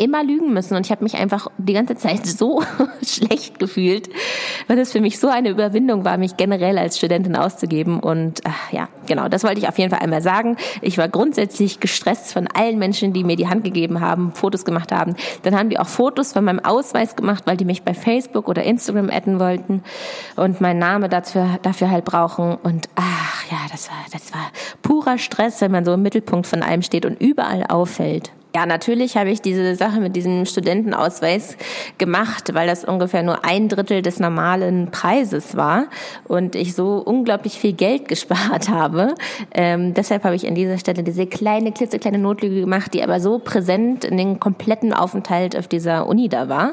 immer 0.00 0.24
lügen 0.24 0.52
müssen 0.52 0.76
und 0.76 0.86
ich 0.86 0.90
habe 0.90 1.04
mich 1.04 1.14
einfach 1.16 1.48
die 1.58 1.74
ganze 1.74 1.94
Zeit 1.94 2.26
so 2.26 2.62
schlecht 3.06 3.58
gefühlt, 3.58 4.08
weil 4.66 4.78
es 4.78 4.92
für 4.92 5.00
mich 5.00 5.18
so 5.20 5.28
eine 5.28 5.50
Überwindung 5.50 6.04
war, 6.06 6.16
mich 6.16 6.38
generell 6.38 6.78
als 6.78 6.96
Studentin 6.96 7.36
auszugeben 7.36 8.00
und 8.00 8.40
ach, 8.44 8.72
ja, 8.72 8.88
genau, 9.06 9.28
das 9.28 9.44
wollte 9.44 9.60
ich 9.60 9.68
auf 9.68 9.78
jeden 9.78 9.90
Fall 9.90 10.00
einmal 10.00 10.22
sagen. 10.22 10.56
Ich 10.80 10.96
war 10.96 11.08
grundsätzlich 11.08 11.80
gestresst 11.80 12.32
von 12.32 12.48
allen 12.48 12.78
Menschen, 12.78 13.12
die 13.12 13.24
mir 13.24 13.36
die 13.36 13.48
Hand 13.48 13.62
gegeben 13.62 14.00
haben, 14.00 14.32
Fotos 14.32 14.64
gemacht 14.64 14.90
haben. 14.90 15.16
Dann 15.42 15.54
haben 15.54 15.68
die 15.68 15.78
auch 15.78 15.86
Fotos 15.86 16.32
von 16.32 16.44
meinem 16.44 16.60
Ausweis 16.60 17.14
gemacht, 17.14 17.44
weil 17.46 17.58
die 17.58 17.66
mich 17.66 17.82
bei 17.82 17.92
Facebook 17.92 18.48
oder 18.48 18.62
Instagram 18.62 19.10
adden 19.10 19.38
wollten 19.38 19.82
und 20.36 20.62
meinen 20.62 20.78
Namen 20.78 21.10
dafür, 21.10 21.58
dafür 21.60 21.90
halt 21.90 22.06
brauchen 22.06 22.56
und 22.62 22.88
ach 22.94 23.44
ja, 23.50 23.58
das 23.70 23.90
war 23.90 23.96
das 24.12 24.32
war 24.32 24.50
purer 24.80 25.18
Stress, 25.18 25.60
wenn 25.60 25.70
man 25.70 25.84
so 25.84 25.92
im 25.92 26.02
Mittelpunkt 26.02 26.46
von 26.46 26.62
allem 26.62 26.80
steht 26.80 27.04
und 27.04 27.20
überall 27.20 27.64
auffällt. 27.68 28.32
Ja, 28.52 28.66
natürlich 28.66 29.16
habe 29.16 29.30
ich 29.30 29.40
diese 29.40 29.76
Sache 29.76 30.00
mit 30.00 30.16
diesem 30.16 30.44
Studentenausweis 30.44 31.56
gemacht, 31.98 32.52
weil 32.52 32.66
das 32.66 32.84
ungefähr 32.84 33.22
nur 33.22 33.44
ein 33.44 33.68
Drittel 33.68 34.02
des 34.02 34.18
normalen 34.18 34.90
Preises 34.90 35.56
war 35.56 35.86
und 36.26 36.56
ich 36.56 36.74
so 36.74 36.96
unglaublich 36.96 37.60
viel 37.60 37.74
Geld 37.74 38.08
gespart 38.08 38.68
habe. 38.68 39.14
Ähm, 39.54 39.94
deshalb 39.94 40.24
habe 40.24 40.34
ich 40.34 40.48
an 40.48 40.56
dieser 40.56 40.78
Stelle 40.78 41.04
diese 41.04 41.28
kleine, 41.28 41.70
klitzekleine 41.70 42.18
Notlüge 42.18 42.60
gemacht, 42.60 42.92
die 42.92 43.04
aber 43.04 43.20
so 43.20 43.38
präsent 43.38 44.04
in 44.04 44.16
den 44.16 44.40
kompletten 44.40 44.92
Aufenthalt 44.92 45.56
auf 45.56 45.68
dieser 45.68 46.08
Uni 46.08 46.28
da 46.28 46.48
war. 46.48 46.72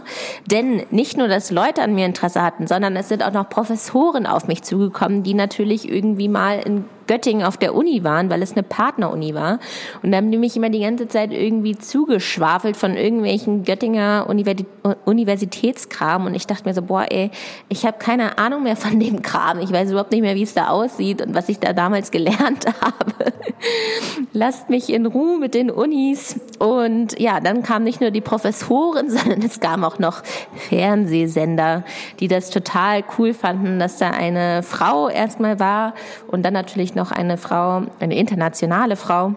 Denn 0.50 0.82
nicht 0.90 1.16
nur, 1.16 1.28
dass 1.28 1.52
Leute 1.52 1.84
an 1.84 1.94
mir 1.94 2.08
Interesse 2.08 2.42
hatten, 2.42 2.66
sondern 2.66 2.96
es 2.96 3.08
sind 3.08 3.24
auch 3.24 3.34
noch 3.34 3.50
Professoren 3.50 4.26
auf 4.26 4.48
mich 4.48 4.64
zugekommen, 4.64 5.22
die 5.22 5.36
natürlich 5.36 5.88
irgendwie 5.88 6.28
mal 6.28 6.60
in 6.60 6.86
Göttingen 7.08 7.46
auf 7.46 7.58
der 7.58 7.74
Uni 7.74 8.04
waren, 8.04 8.30
weil 8.30 8.42
es 8.42 8.54
eine 8.54 8.64
Partneruni 8.64 9.34
war. 9.34 9.60
Und 10.04 10.12
da 10.12 10.18
haben 10.18 10.32
die 10.32 10.38
mich 10.38 10.56
immer 10.56 10.70
die 10.70 10.82
ganze 10.82 11.08
Zeit 11.08 11.32
irgendwie 11.32 11.78
zugeschwafelt 11.78 12.78
von 12.78 12.96
irgendwelchen 12.96 13.64
Göttinger 13.64 14.28
Universitätskram. 15.06 16.26
Und 16.26 16.36
ich 16.36 16.46
dachte 16.48 16.66
mir 16.66 16.74
so, 16.74 16.82
boah, 16.82 17.06
ey, 17.10 17.32
ich 17.70 17.86
habe 17.86 17.98
keine 17.98 18.38
Ahnung 18.38 18.64
mehr 18.64 18.76
von 18.76 19.00
dem 19.00 19.22
Kram. 19.22 19.60
Ich 19.60 19.72
weiß 19.72 19.92
überhaupt 19.92 20.12
nicht 20.12 20.22
mehr, 20.22 20.36
wie 20.36 20.44
es 20.44 20.54
da 20.54 20.68
aussieht 20.68 21.22
und 21.22 21.34
was 21.34 21.50
ich 21.50 21.60
da 21.60 21.74
damals 21.74 22.12
gelernt 22.12 22.66
habe. 22.82 23.34
Lasst 24.34 24.70
mich 24.70 24.92
in 24.92 25.06
Ruhe 25.06 25.40
mit 25.40 25.54
den 25.54 25.72
Unis. 25.72 26.40
Und 26.60 27.20
ja, 27.20 27.40
dann 27.40 27.64
kamen 27.64 27.86
nicht 27.86 28.02
nur 28.02 28.12
die 28.12 28.22
Professoren, 28.22 29.10
sondern 29.10 29.42
es 29.42 29.60
kamen 29.60 29.84
auch 29.84 30.00
noch 30.00 30.24
Fernsehsender, 30.70 31.84
die 32.20 32.28
das 32.28 32.50
total 32.50 33.04
cool 33.18 33.34
fanden, 33.34 33.80
dass 33.80 33.98
da 33.98 34.12
eine 34.12 34.64
Frau 34.64 35.10
erstmal 35.10 35.60
war 35.60 35.94
und 36.28 36.44
dann 36.44 36.54
natürlich 36.54 36.96
noch 36.98 37.12
eine 37.12 37.38
Frau, 37.38 37.84
eine 38.00 38.18
internationale 38.18 38.98
Frau. 38.98 39.36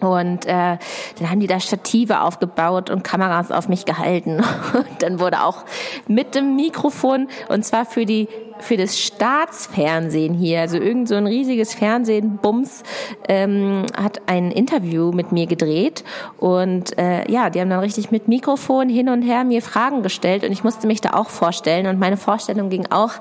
Und 0.00 0.46
äh, 0.46 0.78
dann 1.18 1.30
haben 1.30 1.40
die 1.40 1.48
da 1.48 1.58
Stative 1.58 2.20
aufgebaut 2.20 2.88
und 2.88 3.02
Kameras 3.02 3.50
auf 3.50 3.68
mich 3.68 3.84
gehalten. 3.84 4.36
Und 4.72 5.02
dann 5.02 5.18
wurde 5.18 5.42
auch 5.42 5.64
mit 6.06 6.36
dem 6.36 6.54
Mikrofon, 6.54 7.26
und 7.48 7.64
zwar 7.64 7.84
für 7.84 8.06
die 8.06 8.28
für 8.60 8.76
das 8.76 8.98
Staatsfernsehen 8.98 10.34
hier, 10.34 10.60
also 10.60 10.78
irgend 10.78 11.08
so 11.08 11.14
ein 11.14 11.28
riesiges 11.28 11.74
Fernsehen, 11.74 12.38
Bums, 12.42 12.82
ähm, 13.28 13.86
hat 13.96 14.22
ein 14.26 14.50
Interview 14.50 15.12
mit 15.12 15.30
mir 15.30 15.46
gedreht 15.46 16.02
und 16.38 16.98
äh, 16.98 17.30
ja, 17.30 17.50
die 17.50 17.60
haben 17.60 17.70
dann 17.70 17.78
richtig 17.78 18.10
mit 18.10 18.26
Mikrofon 18.26 18.88
hin 18.88 19.08
und 19.08 19.22
her 19.22 19.44
mir 19.44 19.62
Fragen 19.62 20.02
gestellt 20.02 20.42
und 20.44 20.50
ich 20.50 20.64
musste 20.64 20.88
mich 20.88 21.00
da 21.00 21.10
auch 21.10 21.30
vorstellen 21.30 21.86
und 21.86 22.00
meine 22.00 22.16
Vorstellung 22.16 22.68
ging 22.68 22.86
auch, 22.90 23.12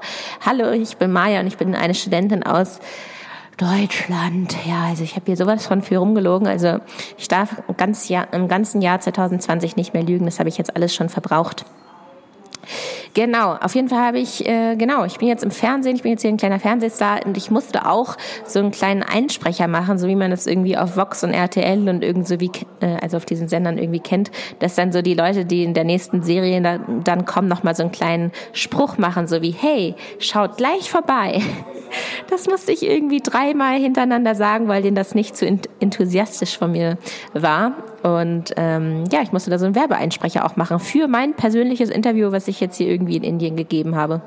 hallo, 0.43 0.71
ich 0.71 0.97
bin 0.97 1.11
Maya 1.11 1.39
und 1.39 1.47
ich 1.47 1.57
bin 1.57 1.75
eine 1.75 1.93
Studentin 1.93 2.41
aus 2.43 2.79
Deutschland, 3.57 4.55
ja, 4.67 4.85
also 4.85 5.03
ich 5.03 5.15
habe 5.15 5.25
hier 5.25 5.35
sowas 5.35 5.65
von 5.65 5.81
viel 5.81 5.97
rumgelogen. 5.97 6.47
Also 6.47 6.77
ich 7.17 7.27
darf 7.27 7.63
ganz 7.75 8.07
Jahr, 8.07 8.31
im 8.31 8.47
ganzen 8.47 8.83
Jahr 8.83 8.99
2020 8.99 9.75
nicht 9.75 9.95
mehr 9.95 10.03
lügen. 10.03 10.25
Das 10.25 10.37
habe 10.37 10.47
ich 10.47 10.59
jetzt 10.59 10.75
alles 10.75 10.93
schon 10.93 11.09
verbraucht. 11.09 11.65
Genau, 13.13 13.55
auf 13.55 13.75
jeden 13.75 13.89
Fall 13.89 13.99
habe 13.99 14.19
ich, 14.19 14.47
äh, 14.47 14.75
genau, 14.75 15.05
ich 15.05 15.17
bin 15.17 15.27
jetzt 15.27 15.43
im 15.43 15.51
Fernsehen, 15.51 15.95
ich 15.95 16.03
bin 16.03 16.11
jetzt 16.11 16.21
hier 16.21 16.29
ein 16.29 16.37
kleiner 16.37 16.59
Fernsehstar 16.59 17.25
und 17.25 17.37
ich 17.37 17.49
musste 17.49 17.87
auch 17.87 18.15
so 18.45 18.59
einen 18.59 18.71
kleinen 18.71 19.03
Einsprecher 19.03 19.67
machen, 19.67 19.97
so 19.97 20.07
wie 20.07 20.15
man 20.15 20.31
es 20.31 20.45
irgendwie 20.45 20.77
auf 20.77 20.97
Vox 20.97 21.23
und 21.23 21.33
RTL 21.33 21.89
und 21.89 22.03
irgend 22.03 22.27
so 22.27 22.39
wie, 22.39 22.51
äh, 22.81 22.97
also 23.01 23.17
auf 23.17 23.25
diesen 23.25 23.47
Sendern 23.47 23.77
irgendwie 23.77 23.99
kennt, 23.99 24.31
dass 24.59 24.75
dann 24.75 24.91
so 24.91 25.01
die 25.01 25.13
Leute, 25.13 25.45
die 25.45 25.63
in 25.63 25.73
der 25.73 25.83
nächsten 25.83 26.21
Serie 26.21 26.61
da, 26.61 26.79
dann 27.03 27.25
kommen, 27.25 27.47
nochmal 27.47 27.75
so 27.75 27.83
einen 27.83 27.91
kleinen 27.91 28.31
Spruch 28.53 28.97
machen, 28.97 29.27
so 29.27 29.41
wie, 29.41 29.51
hey, 29.51 29.95
schaut 30.19 30.57
gleich 30.57 30.89
vorbei. 30.89 31.41
Das 32.29 32.47
musste 32.47 32.73
ich 32.73 32.83
irgendwie 32.83 33.21
dreimal 33.21 33.79
hintereinander 33.79 34.35
sagen, 34.35 34.67
weil 34.67 34.81
denen 34.81 34.95
das 34.95 35.15
nicht 35.15 35.37
zu 35.37 35.45
enthusiastisch 35.79 36.57
von 36.57 36.73
mir 36.73 36.97
war. 37.33 37.75
Und 38.03 38.53
ähm, 38.57 39.05
ja, 39.11 39.21
ich 39.21 39.31
musste 39.31 39.49
da 39.49 39.57
so 39.57 39.65
einen 39.65 39.75
Werbeeinsprecher 39.75 40.45
auch 40.45 40.55
machen 40.55 40.79
für 40.79 41.07
mein 41.07 41.33
persönliches 41.33 41.89
Interview, 41.89 42.31
was 42.31 42.47
ich 42.47 42.56
jetzt 42.59 42.77
hier 42.77 42.87
irgendwie 42.87 43.17
in 43.17 43.23
Indien 43.23 43.55
gegeben 43.55 43.95
habe. 43.95 44.21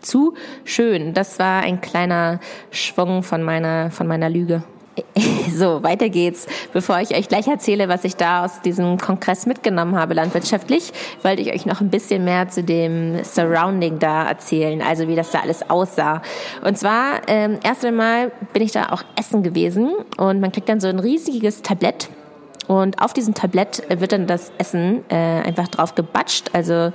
Zu 0.00 0.34
schön. 0.64 1.14
Das 1.14 1.38
war 1.38 1.62
ein 1.62 1.80
kleiner 1.80 2.40
Schwung 2.70 3.22
von 3.22 3.42
meiner, 3.42 3.90
von 3.90 4.06
meiner 4.06 4.28
Lüge. 4.28 4.62
So, 5.54 5.84
weiter 5.84 6.08
geht's. 6.08 6.46
Bevor 6.72 6.98
ich 6.98 7.16
euch 7.16 7.28
gleich 7.28 7.46
erzähle, 7.46 7.88
was 7.88 8.04
ich 8.04 8.16
da 8.16 8.44
aus 8.44 8.60
diesem 8.62 8.98
Kongress 8.98 9.46
mitgenommen 9.46 9.94
habe 9.94 10.14
landwirtschaftlich, 10.14 10.92
wollte 11.22 11.42
ich 11.42 11.52
euch 11.52 11.64
noch 11.64 11.80
ein 11.80 11.90
bisschen 11.90 12.24
mehr 12.24 12.48
zu 12.48 12.64
dem 12.64 13.22
Surrounding 13.22 14.00
da 14.00 14.26
erzählen, 14.26 14.82
also 14.82 15.06
wie 15.06 15.14
das 15.14 15.30
da 15.30 15.40
alles 15.40 15.70
aussah. 15.70 16.22
Und 16.64 16.76
zwar, 16.76 17.20
ähm, 17.28 17.58
erst 17.62 17.84
einmal 17.84 18.32
bin 18.52 18.62
ich 18.62 18.72
da 18.72 18.88
auch 18.90 19.04
essen 19.16 19.44
gewesen 19.44 19.92
und 20.16 20.40
man 20.40 20.50
kriegt 20.50 20.68
dann 20.68 20.80
so 20.80 20.88
ein 20.88 20.98
riesiges 20.98 21.62
Tablett 21.62 22.08
und 22.82 23.00
auf 23.00 23.12
diesem 23.12 23.34
Tablett 23.34 23.82
wird 23.88 24.12
dann 24.12 24.26
das 24.26 24.52
Essen 24.58 25.04
äh, 25.08 25.14
einfach 25.14 25.68
drauf 25.68 25.94
gebatscht. 25.94 26.50
Also 26.52 26.92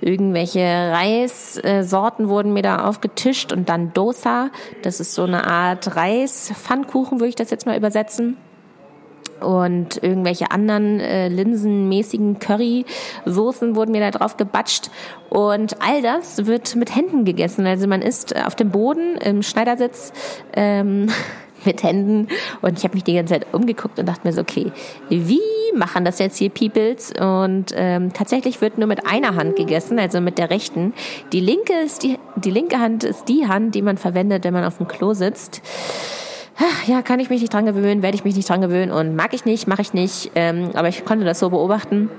irgendwelche 0.00 0.60
Reissorten 0.60 2.28
wurden 2.28 2.52
mir 2.52 2.62
da 2.62 2.88
aufgetischt 2.88 3.52
und 3.52 3.68
dann 3.68 3.92
Dosa. 3.92 4.50
Das 4.82 5.00
ist 5.00 5.14
so 5.14 5.24
eine 5.24 5.46
Art 5.46 5.96
Reis-Pfannkuchen, 5.96 7.20
würde 7.20 7.28
ich 7.28 7.34
das 7.34 7.50
jetzt 7.50 7.66
mal 7.66 7.76
übersetzen 7.76 8.36
und 9.42 10.02
irgendwelche 10.02 10.50
anderen 10.50 11.00
äh, 11.00 11.28
linsenmäßigen 11.28 12.38
Curry-Soßen 12.38 13.76
wurden 13.76 13.92
mir 13.92 14.00
da 14.00 14.10
drauf 14.10 14.36
gebatscht. 14.36 14.90
Und 15.28 15.82
all 15.82 16.02
das 16.02 16.46
wird 16.46 16.76
mit 16.76 16.94
Händen 16.94 17.24
gegessen. 17.24 17.66
Also 17.66 17.86
man 17.86 18.02
isst 18.02 18.36
auf 18.36 18.54
dem 18.54 18.70
Boden 18.70 19.16
im 19.16 19.42
Schneidersitz 19.42 20.12
ähm, 20.54 21.10
mit 21.66 21.82
Händen 21.82 22.28
und 22.60 22.78
ich 22.78 22.84
habe 22.84 22.94
mich 22.94 23.04
die 23.04 23.14
ganze 23.14 23.34
Zeit 23.34 23.46
umgeguckt 23.52 23.98
und 23.98 24.06
dachte 24.06 24.26
mir 24.26 24.32
so, 24.32 24.40
okay, 24.40 24.72
wie 25.08 25.40
machen 25.74 26.04
das 26.04 26.18
jetzt 26.18 26.38
hier 26.38 26.50
Peoples? 26.50 27.12
Und 27.18 27.66
ähm, 27.74 28.12
tatsächlich 28.12 28.60
wird 28.60 28.78
nur 28.78 28.88
mit 28.88 29.06
einer 29.06 29.34
Hand 29.36 29.56
gegessen, 29.56 29.98
also 29.98 30.20
mit 30.20 30.38
der 30.38 30.50
rechten. 30.50 30.92
Die 31.32 31.40
linke 31.40 31.72
ist 31.84 32.02
die, 32.02 32.18
die 32.36 32.50
linke 32.50 32.78
Hand 32.78 33.04
ist 33.04 33.28
die 33.28 33.46
Hand, 33.46 33.74
die 33.74 33.82
man 33.82 33.96
verwendet, 33.96 34.44
wenn 34.44 34.52
man 34.52 34.64
auf 34.64 34.78
dem 34.78 34.88
Klo 34.88 35.14
sitzt. 35.14 35.62
Ja, 36.86 37.02
kann 37.02 37.18
ich 37.18 37.30
mich 37.30 37.40
nicht 37.40 37.52
dran 37.52 37.64
gewöhnen, 37.64 38.02
werde 38.02 38.14
ich 38.14 38.24
mich 38.24 38.36
nicht 38.36 38.48
dran 38.48 38.60
gewöhnen 38.60 38.92
und 38.92 39.16
mag 39.16 39.32
ich 39.32 39.44
nicht, 39.44 39.66
mache 39.66 39.82
ich 39.82 39.94
nicht. 39.94 40.30
Ähm, 40.34 40.70
aber 40.74 40.88
ich 40.88 41.04
konnte 41.04 41.24
das 41.24 41.38
so 41.38 41.50
beobachten 41.50 42.10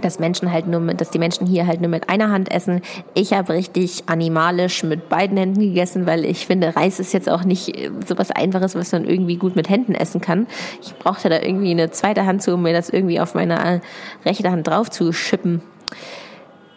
dass 0.00 0.18
Menschen 0.18 0.52
halt 0.52 0.66
nur 0.66 0.80
mit, 0.80 1.00
dass 1.00 1.10
die 1.10 1.18
Menschen 1.18 1.46
hier 1.46 1.66
halt 1.66 1.80
nur 1.80 1.90
mit 1.90 2.08
einer 2.08 2.30
Hand 2.30 2.50
essen. 2.50 2.82
Ich 3.14 3.32
habe 3.32 3.52
richtig 3.52 4.04
animalisch 4.06 4.82
mit 4.82 5.08
beiden 5.08 5.36
Händen 5.36 5.60
gegessen, 5.60 6.06
weil 6.06 6.24
ich 6.24 6.46
finde, 6.46 6.74
Reis 6.76 7.00
ist 7.00 7.12
jetzt 7.12 7.28
auch 7.28 7.44
nicht 7.44 7.76
äh, 7.76 7.90
so 8.06 8.18
was 8.18 8.30
Einfaches, 8.30 8.74
was 8.74 8.92
man 8.92 9.04
irgendwie 9.04 9.36
gut 9.36 9.56
mit 9.56 9.68
Händen 9.68 9.94
essen 9.94 10.20
kann. 10.20 10.46
Ich 10.82 10.94
brauchte 10.96 11.28
da 11.28 11.40
irgendwie 11.40 11.70
eine 11.70 11.90
zweite 11.90 12.26
Hand 12.26 12.42
zu, 12.42 12.54
um 12.54 12.62
mir 12.62 12.72
das 12.72 12.90
irgendwie 12.90 13.20
auf 13.20 13.34
meine 13.34 13.54
äh, 13.54 13.80
rechte 14.24 14.50
Hand 14.50 14.66
drauf 14.66 14.90
zu 14.90 15.12
schippen. 15.12 15.62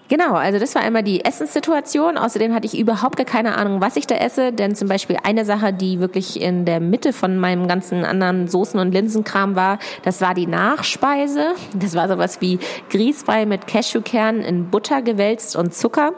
Genau, 0.10 0.34
also 0.34 0.58
das 0.58 0.74
war 0.74 0.82
einmal 0.82 1.04
die 1.04 1.24
Essenssituation. 1.24 2.18
Außerdem 2.18 2.52
hatte 2.56 2.66
ich 2.66 2.80
überhaupt 2.80 3.16
gar 3.16 3.28
keine 3.28 3.56
Ahnung, 3.56 3.80
was 3.80 3.96
ich 3.96 4.08
da 4.08 4.16
esse, 4.16 4.52
denn 4.52 4.74
zum 4.74 4.88
Beispiel 4.88 5.18
eine 5.24 5.46
Sache, 5.46 5.72
die 5.72 6.00
wirklich 6.00 6.42
in 6.42 6.66
der 6.66 6.80
Mitte 6.80 7.14
von 7.14 7.38
meinem 7.38 7.68
ganzen 7.68 8.04
anderen 8.04 8.48
Soßen- 8.48 8.82
und 8.82 8.92
Linsenkram 8.92 9.56
war, 9.56 9.78
das 10.04 10.20
war 10.20 10.34
die 10.34 10.48
Nachspeise. 10.48 11.54
Das 11.76 11.94
war 11.94 12.08
sowas 12.08 12.42
wie 12.42 12.58
Grießbrei 12.90 13.46
mit 13.46 13.68
Cashewkernen 13.68 14.42
in 14.42 14.72
Butter 14.72 15.04
gewälzt 15.04 15.56
und 15.56 15.76
Zucker 15.76 16.14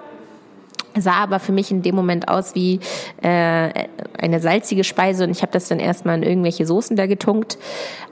sah 0.97 1.13
aber 1.13 1.39
für 1.39 1.51
mich 1.51 1.71
in 1.71 1.81
dem 1.81 1.95
Moment 1.95 2.27
aus 2.27 2.55
wie 2.55 2.79
äh, 3.21 3.69
eine 4.19 4.39
salzige 4.39 4.83
Speise 4.83 5.23
und 5.23 5.31
ich 5.31 5.41
habe 5.41 5.51
das 5.51 5.67
dann 5.67 5.79
erstmal 5.79 6.17
in 6.17 6.23
irgendwelche 6.23 6.65
Soßen 6.65 6.95
da 6.95 7.07
getunkt. 7.07 7.57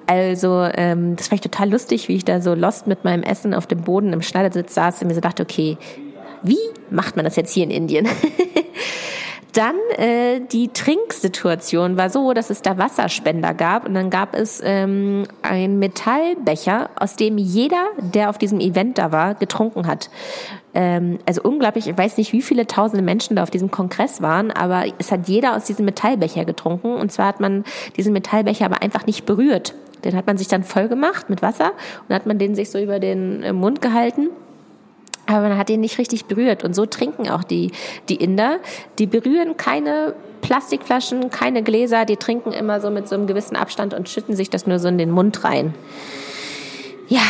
Also 0.08 0.68
ähm, 0.74 1.16
das 1.16 1.28
fand 1.28 1.46
ich 1.46 1.52
total 1.52 1.70
lustig, 1.70 2.08
wie 2.08 2.16
ich 2.16 2.26
da 2.26 2.42
so 2.42 2.54
lost 2.54 2.88
mit 2.88 3.04
meinem 3.04 3.24
Essen 3.24 3.54
auf 3.54 3.68
dem 3.68 3.82
Boden 3.82 4.14
im 4.14 4.22
Schneidersitz 4.22 4.74
saß 4.74 5.02
und 5.02 5.10
mir 5.10 5.16
so 5.16 5.22
dachte, 5.22 5.44
okay, 5.44 5.78
wie 6.42 6.58
macht 6.90 7.16
man 7.16 7.26
das 7.26 7.36
jetzt 7.36 7.54
hier 7.54 7.64
in 7.64 7.72
Indien? 7.72 8.08
Dann 9.54 9.76
äh, 9.98 10.42
die 10.52 10.70
Trinksituation 10.70 11.98
war 11.98 12.10
so, 12.10 12.34
dass 12.34 12.50
es 12.50 12.62
da 12.62 12.78
Wasserspender 12.78 13.54
gab 13.54 13.88
und 13.88 13.94
dann 13.94 14.10
gab 14.10 14.36
es 14.36 14.62
ähm, 14.64 15.26
einen 15.42 15.80
Metallbecher, 15.80 16.90
aus 16.96 17.16
dem 17.16 17.38
jeder, 17.38 17.88
der 18.00 18.30
auf 18.30 18.38
diesem 18.38 18.60
Event 18.60 18.98
da 18.98 19.12
war, 19.12 19.36
getrunken 19.36 19.88
hat 19.88 20.10
ähm, 20.74 21.20
also 21.26 21.42
unglaublich, 21.42 21.88
ich 21.88 21.98
weiß 21.98 22.18
nicht, 22.18 22.34
wie 22.34 22.42
viele 22.42 22.68
tausende 22.68 23.04
Menschen 23.04 23.36
da 23.36 23.44
auf 23.44 23.50
diesem 23.50 23.72
Kongress 23.72 24.22
waren, 24.22 24.52
aber 24.52 24.86
es 25.00 25.12
hat 25.12 25.28
jeder 25.28 25.56
aus 25.56 25.66
diesem 25.66 25.86
Metallbecher 25.86 26.46
getrunken. 26.46 26.94
Und 26.94 27.12
zwar 27.12 27.28
hat 27.28 27.40
man 27.40 27.64
diesen 27.98 28.14
Metallbecher 28.14 28.66
aber 28.66 28.82
einfach 28.82 29.06
nicht 29.06 29.26
berührt. 29.26 29.74
Den 30.04 30.16
hat 30.16 30.28
man 30.28 30.38
sich 30.38 30.48
dann 30.48 30.64
voll 30.64 30.88
gemacht 30.88 31.30
mit 31.30 31.42
Wasser 31.42 31.72
und 32.08 32.16
hat 32.16 32.26
man 32.26 32.38
den 32.38 32.56
sich 32.56 32.70
so 32.70 32.80
über 32.80 33.00
den 33.00 33.44
äh, 33.44 33.54
Mund 33.54 33.82
gehalten. 33.82 34.30
Aber 35.30 35.48
man 35.48 35.58
hat 35.58 35.70
ihn 35.70 35.80
nicht 35.80 36.00
richtig 36.00 36.26
berührt. 36.26 36.64
Und 36.64 36.74
so 36.74 36.88
trinken 36.88 37.30
auch 37.30 37.44
die, 37.44 37.72
die 38.10 38.16
Inder. 38.16 38.58
Die 38.98 39.06
berühren 39.06 39.58
keine 39.58 40.16
Plastikflaschen, 40.42 41.30
keine 41.30 41.62
Gläser. 41.62 42.06
Die 42.06 42.18
trinken 42.18 42.52
immer 42.52 42.82
so 42.82 42.90
mit 42.90 43.08
so 43.08 43.16
einem 43.16 43.28
gewissen 43.28 43.56
Abstand 43.56 43.94
und 43.94 44.10
schütten 44.10 44.36
sich 44.36 44.50
das 44.50 44.66
nur 44.66 44.80
so 44.80 44.88
in 44.88 44.98
den 44.98 45.12
Mund 45.12 45.44
rein. 45.44 45.76
Ja, 47.10 47.22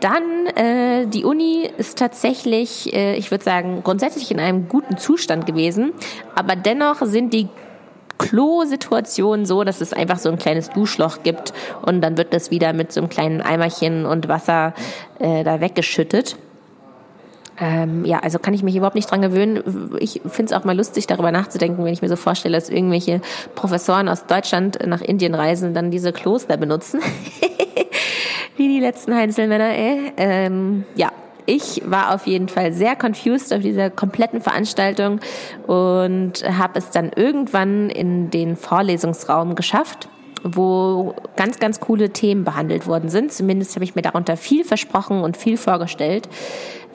dann 0.00 0.46
äh, 0.56 1.06
die 1.06 1.24
Uni 1.24 1.70
ist 1.78 1.98
tatsächlich, 1.98 2.92
äh, 2.94 3.14
ich 3.16 3.30
würde 3.30 3.44
sagen, 3.44 3.80
grundsätzlich 3.82 4.30
in 4.30 4.40
einem 4.40 4.68
guten 4.68 4.96
Zustand 4.96 5.46
gewesen, 5.46 5.92
aber 6.34 6.56
dennoch 6.56 7.02
sind 7.02 7.34
die 7.34 7.48
Klo-Situation 8.16 9.44
so, 9.44 9.64
dass 9.64 9.82
es 9.82 9.92
einfach 9.92 10.18
so 10.18 10.30
ein 10.30 10.38
kleines 10.38 10.70
Duschloch 10.70 11.22
gibt 11.22 11.52
und 11.82 12.00
dann 12.00 12.16
wird 12.16 12.32
das 12.32 12.50
wieder 12.50 12.72
mit 12.72 12.90
so 12.92 13.00
einem 13.00 13.10
kleinen 13.10 13.42
Eimerchen 13.42 14.06
und 14.06 14.28
Wasser 14.28 14.72
äh, 15.18 15.44
da 15.44 15.60
weggeschüttet. 15.60 16.36
Ähm, 17.62 18.04
ja, 18.04 18.18
also 18.18 18.40
kann 18.40 18.54
ich 18.54 18.64
mich 18.64 18.74
überhaupt 18.74 18.96
nicht 18.96 19.08
dran 19.08 19.22
gewöhnen. 19.22 19.94
Ich 20.00 20.20
finde 20.26 20.52
es 20.52 20.60
auch 20.60 20.64
mal 20.64 20.76
lustig, 20.76 21.06
darüber 21.06 21.30
nachzudenken, 21.30 21.84
wenn 21.84 21.92
ich 21.92 22.02
mir 22.02 22.08
so 22.08 22.16
vorstelle, 22.16 22.56
dass 22.56 22.68
irgendwelche 22.68 23.20
Professoren 23.54 24.08
aus 24.08 24.26
Deutschland 24.26 24.84
nach 24.84 25.00
Indien 25.00 25.36
reisen 25.36 25.68
und 25.68 25.74
dann 25.74 25.92
diese 25.92 26.12
Kloster 26.12 26.56
benutzen. 26.56 27.00
Wie 28.56 28.66
die 28.66 28.80
letzten 28.80 29.14
Heinzelmänner, 29.14 29.76
ey. 29.76 30.12
Ähm, 30.16 30.84
ja, 30.96 31.12
ich 31.46 31.82
war 31.84 32.12
auf 32.16 32.26
jeden 32.26 32.48
Fall 32.48 32.72
sehr 32.72 32.96
confused 32.96 33.52
auf 33.52 33.60
dieser 33.60 33.90
kompletten 33.90 34.40
Veranstaltung 34.40 35.20
und 35.68 36.42
habe 36.44 36.80
es 36.80 36.90
dann 36.90 37.12
irgendwann 37.14 37.90
in 37.90 38.30
den 38.30 38.56
Vorlesungsraum 38.56 39.54
geschafft 39.54 40.08
wo 40.44 41.14
ganz, 41.36 41.58
ganz 41.58 41.80
coole 41.80 42.10
Themen 42.10 42.44
behandelt 42.44 42.86
worden 42.86 43.08
sind. 43.08 43.32
Zumindest 43.32 43.74
habe 43.74 43.84
ich 43.84 43.94
mir 43.94 44.02
darunter 44.02 44.36
viel 44.36 44.64
versprochen 44.64 45.22
und 45.22 45.36
viel 45.36 45.56
vorgestellt 45.56 46.28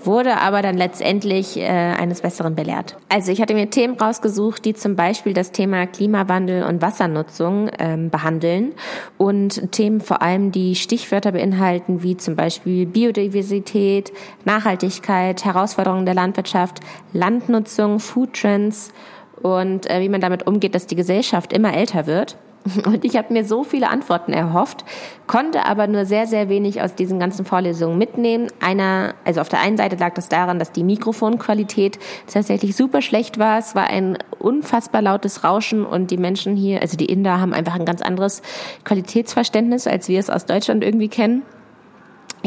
wurde 0.04 0.38
aber 0.38 0.62
dann 0.62 0.78
letztendlich 0.78 1.58
äh, 1.58 1.68
eines 1.68 2.22
Besseren 2.22 2.56
belehrt. 2.56 2.98
Also 3.10 3.32
ich 3.32 3.42
hatte 3.42 3.54
mir 3.54 3.70
Themen 3.70 3.96
rausgesucht, 3.96 4.66
die 4.66 4.74
zum 4.74 4.96
Beispiel 4.96 5.34
das 5.34 5.52
Thema 5.52 5.88
Klimawandel 5.88 6.64
und 6.64 6.82
Wassernutzung 6.82 7.70
ähm, 7.80 8.10
behandeln 8.10 8.74
und 9.18 9.72
Themen 9.72 10.02
vor 10.02 10.22
allem, 10.22 10.52
die 10.52 10.76
Stichwörter 10.76 11.32
beinhalten, 11.32 12.04
wie 12.04 12.18
zum 12.18 12.36
Beispiel 12.36 12.86
Biodiversität, 12.86 14.12
Nachhaltigkeit, 14.46 15.44
Herausforderungen 15.46 16.06
der 16.06 16.16
Landwirtschaft, 16.16 16.80
Landnutzung, 17.14 18.00
Foodtrends 18.00 18.94
und 19.42 19.90
äh, 19.90 20.02
wie 20.02 20.10
man 20.10 20.22
damit 20.22 20.48
umgeht, 20.48 20.76
dass 20.76 20.88
die 20.88 20.96
Gesellschaft 20.96 21.54
immer 21.54 21.74
älter 21.74 22.08
wird. 22.08 22.38
Und 22.86 23.06
ich 23.06 23.18
habe 23.18 23.34
mir 23.34 23.46
so 23.46 23.64
viele 23.64 23.90
Antworten 23.90 24.34
erhofft, 24.34 24.84
konnte 25.26 25.66
aber 25.66 25.88
nur 25.88 26.06
sehr, 26.06 26.28
sehr 26.28 26.50
wenig 26.50 26.82
aus 26.82 26.96
diesen 26.96 27.20
ganzen 27.20 27.46
Vorlesungen 27.46 27.98
mitnehmen. 27.98 28.48
Einer, 28.60 29.16
also 29.26 29.42
auf 29.42 29.50
der 29.50 29.60
einen 29.62 29.78
Seite 29.78 29.96
lag 29.96 30.14
das 30.14 30.30
daran, 30.30 30.60
dass 30.60 30.72
die 30.72 30.84
Mikrofonqualität 30.84 32.00
tatsächlich 32.32 32.76
super 32.76 33.02
schlecht 33.02 33.40
war. 33.40 33.58
Es 33.58 33.76
war 33.76 33.88
ein 33.88 34.18
unfassbar 34.40 35.02
lautes 35.02 35.44
Rauschen 35.44 35.86
und 35.86 36.12
die 36.12 36.18
Menschen 36.18 36.56
hier, 36.56 36.82
also 36.82 36.98
die 36.98 37.06
Inder, 37.06 37.40
haben 37.40 37.54
einfach 37.54 37.76
ein 37.76 37.86
ganz 37.86 38.02
anderes 38.02 38.42
Qualitätsverständnis, 38.84 39.88
als 39.88 40.08
wir 40.08 40.20
es 40.20 40.30
aus 40.30 40.46
Deutschland 40.46 40.84
irgendwie 40.84 41.10
kennen. 41.10 41.44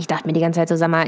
Ich 0.01 0.07
dachte 0.07 0.27
mir 0.27 0.33
die 0.33 0.41
ganze 0.41 0.59
Zeit 0.59 0.69
so, 0.69 0.77
sag 0.77 0.89
mal, 0.89 1.07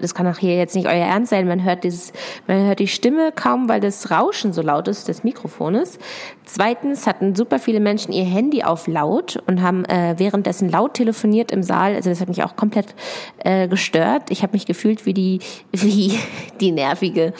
das 0.00 0.14
kann 0.14 0.26
doch 0.26 0.38
hier 0.38 0.56
jetzt 0.56 0.74
nicht 0.74 0.86
euer 0.86 0.94
Ernst 0.94 1.30
sein. 1.30 1.46
Man 1.46 1.62
hört 1.62 1.84
dieses, 1.84 2.12
man 2.46 2.66
hört 2.66 2.78
die 2.78 2.88
Stimme 2.88 3.32
kaum, 3.32 3.68
weil 3.68 3.80
das 3.80 4.10
Rauschen 4.10 4.52
so 4.52 4.62
laut 4.62 4.88
ist 4.88 5.08
des 5.08 5.24
Mikrofones. 5.24 5.98
Zweitens 6.44 7.06
hatten 7.06 7.34
super 7.34 7.58
viele 7.58 7.80
Menschen 7.80 8.12
ihr 8.12 8.24
Handy 8.24 8.62
auf 8.64 8.86
laut 8.86 9.42
und 9.46 9.62
haben 9.62 9.84
äh, 9.84 10.14
währenddessen 10.16 10.70
laut 10.70 10.94
telefoniert 10.94 11.52
im 11.52 11.62
Saal. 11.62 11.94
Also 11.94 12.10
das 12.10 12.20
hat 12.20 12.28
mich 12.28 12.42
auch 12.42 12.56
komplett 12.56 12.94
äh, 13.38 13.68
gestört. 13.68 14.30
Ich 14.30 14.42
habe 14.42 14.54
mich 14.54 14.66
gefühlt 14.66 15.06
wie 15.06 15.14
die, 15.14 15.40
wie 15.72 16.18
die 16.60 16.72
nervige 16.72 17.34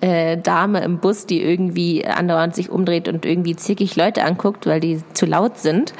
äh, 0.00 0.36
Dame 0.36 0.82
im 0.82 0.98
Bus, 0.98 1.26
die 1.26 1.42
irgendwie 1.42 2.06
andauernd 2.06 2.54
sich 2.54 2.70
umdreht 2.70 3.08
und 3.08 3.24
irgendwie 3.24 3.56
zickig 3.56 3.96
Leute 3.96 4.24
anguckt, 4.24 4.66
weil 4.66 4.80
die 4.80 5.02
zu 5.14 5.26
laut 5.26 5.58
sind. 5.58 5.92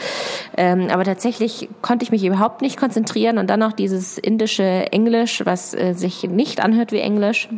Ähm, 0.57 0.89
aber 0.91 1.05
tatsächlich 1.05 1.69
konnte 1.83 2.05
ich 2.05 2.11
mich 2.11 2.25
überhaupt 2.25 2.63
nicht 2.63 2.79
konzentrieren 2.79 3.39
und 3.39 3.49
dann 3.49 3.61
noch 3.61 3.73
dieses 3.73 4.19
indische 4.19 4.93
Englisch, 4.93 5.43
was 5.45 5.75
äh, 5.75 5.95
sich 5.95 6.25
nicht 6.25 6.63
anhört 6.63 6.93
wie 6.93 7.01
Englisch. 7.01 7.49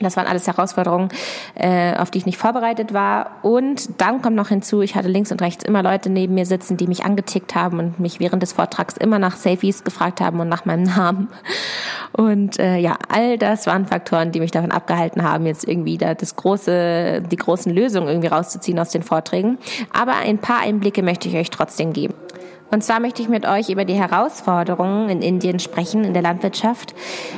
Das 0.00 0.16
waren 0.16 0.26
alles 0.26 0.46
Herausforderungen, 0.46 1.08
äh, 1.54 1.94
auf 1.96 2.10
die 2.10 2.18
ich 2.18 2.26
nicht 2.26 2.38
vorbereitet 2.38 2.92
war. 2.92 3.32
Und 3.42 4.00
dann 4.00 4.22
kommt 4.22 4.36
noch 4.36 4.48
hinzu, 4.48 4.80
ich 4.80 4.94
hatte 4.94 5.08
links 5.08 5.30
und 5.30 5.42
rechts 5.42 5.64
immer 5.64 5.82
Leute 5.82 6.10
neben 6.10 6.34
mir 6.34 6.46
sitzen, 6.46 6.76
die 6.76 6.86
mich 6.86 7.04
angetickt 7.04 7.54
haben 7.54 7.78
und 7.78 8.00
mich 8.00 8.20
während 8.20 8.42
des 8.42 8.52
Vortrags 8.52 8.96
immer 8.96 9.18
nach 9.18 9.36
Selfies 9.36 9.84
gefragt 9.84 10.20
haben 10.20 10.40
und 10.40 10.48
nach 10.48 10.64
meinem 10.64 10.84
Namen. 10.84 11.28
Und 12.12 12.58
äh, 12.58 12.78
ja, 12.78 12.96
all 13.08 13.38
das 13.38 13.66
waren 13.66 13.86
Faktoren, 13.86 14.32
die 14.32 14.40
mich 14.40 14.50
davon 14.50 14.72
abgehalten 14.72 15.22
haben, 15.22 15.46
jetzt 15.46 15.66
irgendwie 15.66 15.98
da 15.98 16.14
das 16.14 16.36
große, 16.36 17.22
die 17.22 17.36
großen 17.36 17.72
Lösungen 17.72 18.08
irgendwie 18.08 18.28
rauszuziehen 18.28 18.78
aus 18.78 18.90
den 18.90 19.02
Vorträgen. 19.02 19.58
Aber 19.92 20.14
ein 20.16 20.38
paar 20.38 20.60
Einblicke 20.60 21.02
möchte 21.02 21.28
ich 21.28 21.36
euch 21.36 21.50
trotzdem 21.50 21.92
geben. 21.92 22.14
Und 22.70 22.84
zwar 22.84 23.00
möchte 23.00 23.22
ich 23.22 23.28
mit 23.28 23.46
euch 23.46 23.68
über 23.68 23.84
die 23.84 23.94
Herausforderungen 23.94 25.08
in 25.08 25.22
Indien 25.22 25.58
sprechen, 25.58 26.04
in 26.04 26.12
der 26.12 26.22
Landwirtschaft. 26.22 26.94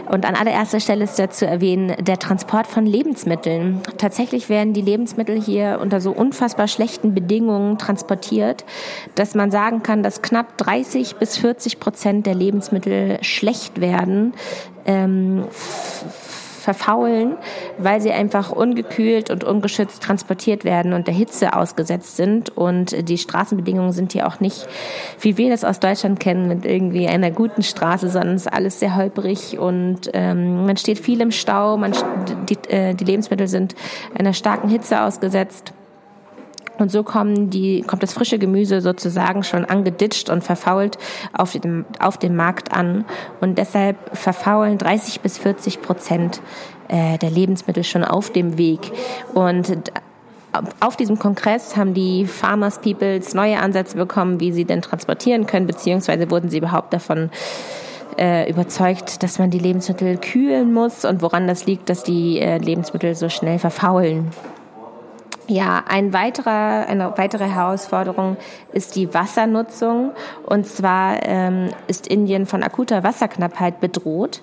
Und 0.08 0.26
an 0.26 0.34
allererster 0.34 0.80
Stelle 0.80 1.04
ist 1.04 1.18
dazu 1.18 1.46
erwähnen, 1.46 1.94
der 1.98 2.18
Transport 2.18 2.66
von 2.66 2.86
Lebensmitteln. 2.86 3.80
Tatsächlich 3.98 4.48
werden 4.48 4.72
die 4.72 4.82
Lebensmittel 4.82 5.40
hier 5.40 5.78
unter 5.80 6.00
so 6.00 6.12
unfassbar 6.12 6.68
schlechten 6.68 7.14
Bedingungen 7.14 7.78
transportiert, 7.78 8.64
dass 9.14 9.34
man 9.34 9.50
sagen 9.50 9.82
kann, 9.82 10.02
dass 10.02 10.22
knapp 10.22 10.58
30 10.58 11.16
bis 11.16 11.36
40 11.38 11.80
Prozent 11.80 12.26
der 12.26 12.34
Lebensmittel 12.34 13.18
schlecht 13.22 13.80
werden. 13.80 14.34
Ähm, 14.84 15.44
verfaulen, 16.62 17.36
weil 17.78 18.00
sie 18.00 18.12
einfach 18.12 18.50
ungekühlt 18.50 19.30
und 19.30 19.44
ungeschützt 19.44 20.02
transportiert 20.02 20.64
werden 20.64 20.92
und 20.92 21.06
der 21.06 21.14
Hitze 21.14 21.54
ausgesetzt 21.54 22.16
sind. 22.16 22.56
Und 22.56 23.08
die 23.08 23.18
Straßenbedingungen 23.18 23.92
sind 23.92 24.12
hier 24.12 24.26
auch 24.26 24.40
nicht, 24.40 24.66
wie 25.20 25.36
wir 25.36 25.50
das 25.50 25.64
aus 25.64 25.80
Deutschland 25.80 26.20
kennen, 26.20 26.48
mit 26.48 26.64
irgendwie 26.64 27.06
einer 27.08 27.30
guten 27.30 27.62
Straße, 27.62 28.08
sondern 28.08 28.36
es 28.36 28.46
ist 28.46 28.52
alles 28.52 28.80
sehr 28.80 28.96
holprig 28.96 29.58
und 29.58 30.10
ähm, 30.12 30.64
man 30.66 30.76
steht 30.76 30.98
viel 30.98 31.20
im 31.20 31.30
Stau, 31.30 31.76
man, 31.76 31.92
die, 32.48 32.56
äh, 32.70 32.94
die 32.94 33.04
Lebensmittel 33.04 33.48
sind 33.48 33.74
einer 34.18 34.32
starken 34.32 34.68
Hitze 34.68 35.02
ausgesetzt. 35.02 35.72
Und 36.82 36.90
so 36.90 37.04
kommen 37.04 37.48
die, 37.48 37.82
kommt 37.82 38.02
das 38.02 38.12
frische 38.12 38.38
Gemüse 38.38 38.80
sozusagen 38.80 39.44
schon 39.44 39.64
angeditscht 39.64 40.28
und 40.28 40.42
verfault 40.42 40.98
auf 41.32 41.52
dem, 41.52 41.84
auf 42.00 42.18
dem 42.18 42.34
Markt 42.34 42.72
an. 42.72 43.04
Und 43.40 43.56
deshalb 43.56 43.96
verfaulen 44.16 44.78
30 44.78 45.20
bis 45.20 45.38
40 45.38 45.80
Prozent 45.80 46.40
äh, 46.88 47.18
der 47.18 47.30
Lebensmittel 47.30 47.84
schon 47.84 48.02
auf 48.04 48.30
dem 48.30 48.58
Weg. 48.58 48.92
Und 49.32 49.72
auf 50.80 50.96
diesem 50.96 51.18
Kongress 51.18 51.76
haben 51.76 51.94
die 51.94 52.26
Farmers 52.26 52.80
Peoples 52.80 53.32
neue 53.32 53.58
Ansätze 53.58 53.96
bekommen, 53.96 54.40
wie 54.40 54.52
sie 54.52 54.64
denn 54.64 54.82
transportieren 54.82 55.46
können, 55.46 55.66
beziehungsweise 55.66 56.30
wurden 56.30 56.50
sie 56.50 56.58
überhaupt 56.58 56.92
davon 56.92 57.30
äh, 58.18 58.50
überzeugt, 58.50 59.22
dass 59.22 59.38
man 59.38 59.50
die 59.50 59.58
Lebensmittel 59.58 60.18
kühlen 60.18 60.72
muss 60.74 61.04
und 61.04 61.22
woran 61.22 61.46
das 61.46 61.64
liegt, 61.64 61.88
dass 61.88 62.02
die 62.02 62.40
äh, 62.40 62.58
Lebensmittel 62.58 63.14
so 63.14 63.28
schnell 63.28 63.58
verfaulen. 63.58 64.30
Ja, 65.48 65.84
ein 65.88 66.12
weiterer, 66.12 66.86
eine 66.86 67.12
weitere 67.16 67.48
Herausforderung 67.48 68.36
ist 68.72 68.94
die 68.94 69.12
Wassernutzung. 69.12 70.12
Und 70.46 70.66
zwar 70.66 71.22
ähm, 71.22 71.70
ist 71.88 72.06
Indien 72.06 72.46
von 72.46 72.62
akuter 72.62 73.02
Wasserknappheit 73.02 73.80
bedroht. 73.80 74.40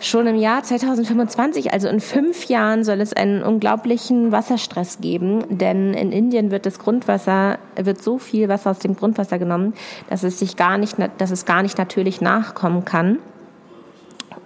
Schon 0.00 0.28
im 0.28 0.36
Jahr 0.36 0.62
2025, 0.62 1.72
also 1.72 1.88
in 1.88 1.98
fünf 1.98 2.46
Jahren, 2.46 2.84
soll 2.84 3.00
es 3.00 3.14
einen 3.14 3.42
unglaublichen 3.42 4.30
Wasserstress 4.30 5.00
geben, 5.00 5.44
denn 5.48 5.92
in 5.92 6.12
Indien 6.12 6.52
wird 6.52 6.66
das 6.66 6.78
Grundwasser, 6.78 7.58
wird 7.74 8.00
so 8.00 8.18
viel 8.18 8.48
Wasser 8.48 8.70
aus 8.70 8.78
dem 8.78 8.94
Grundwasser 8.94 9.40
genommen, 9.40 9.74
dass 10.08 10.22
es 10.22 10.38
sich 10.38 10.56
gar 10.56 10.78
nicht, 10.78 10.96
dass 11.18 11.32
es 11.32 11.46
gar 11.46 11.62
nicht 11.62 11.78
natürlich 11.78 12.20
nachkommen 12.20 12.84
kann. 12.84 13.18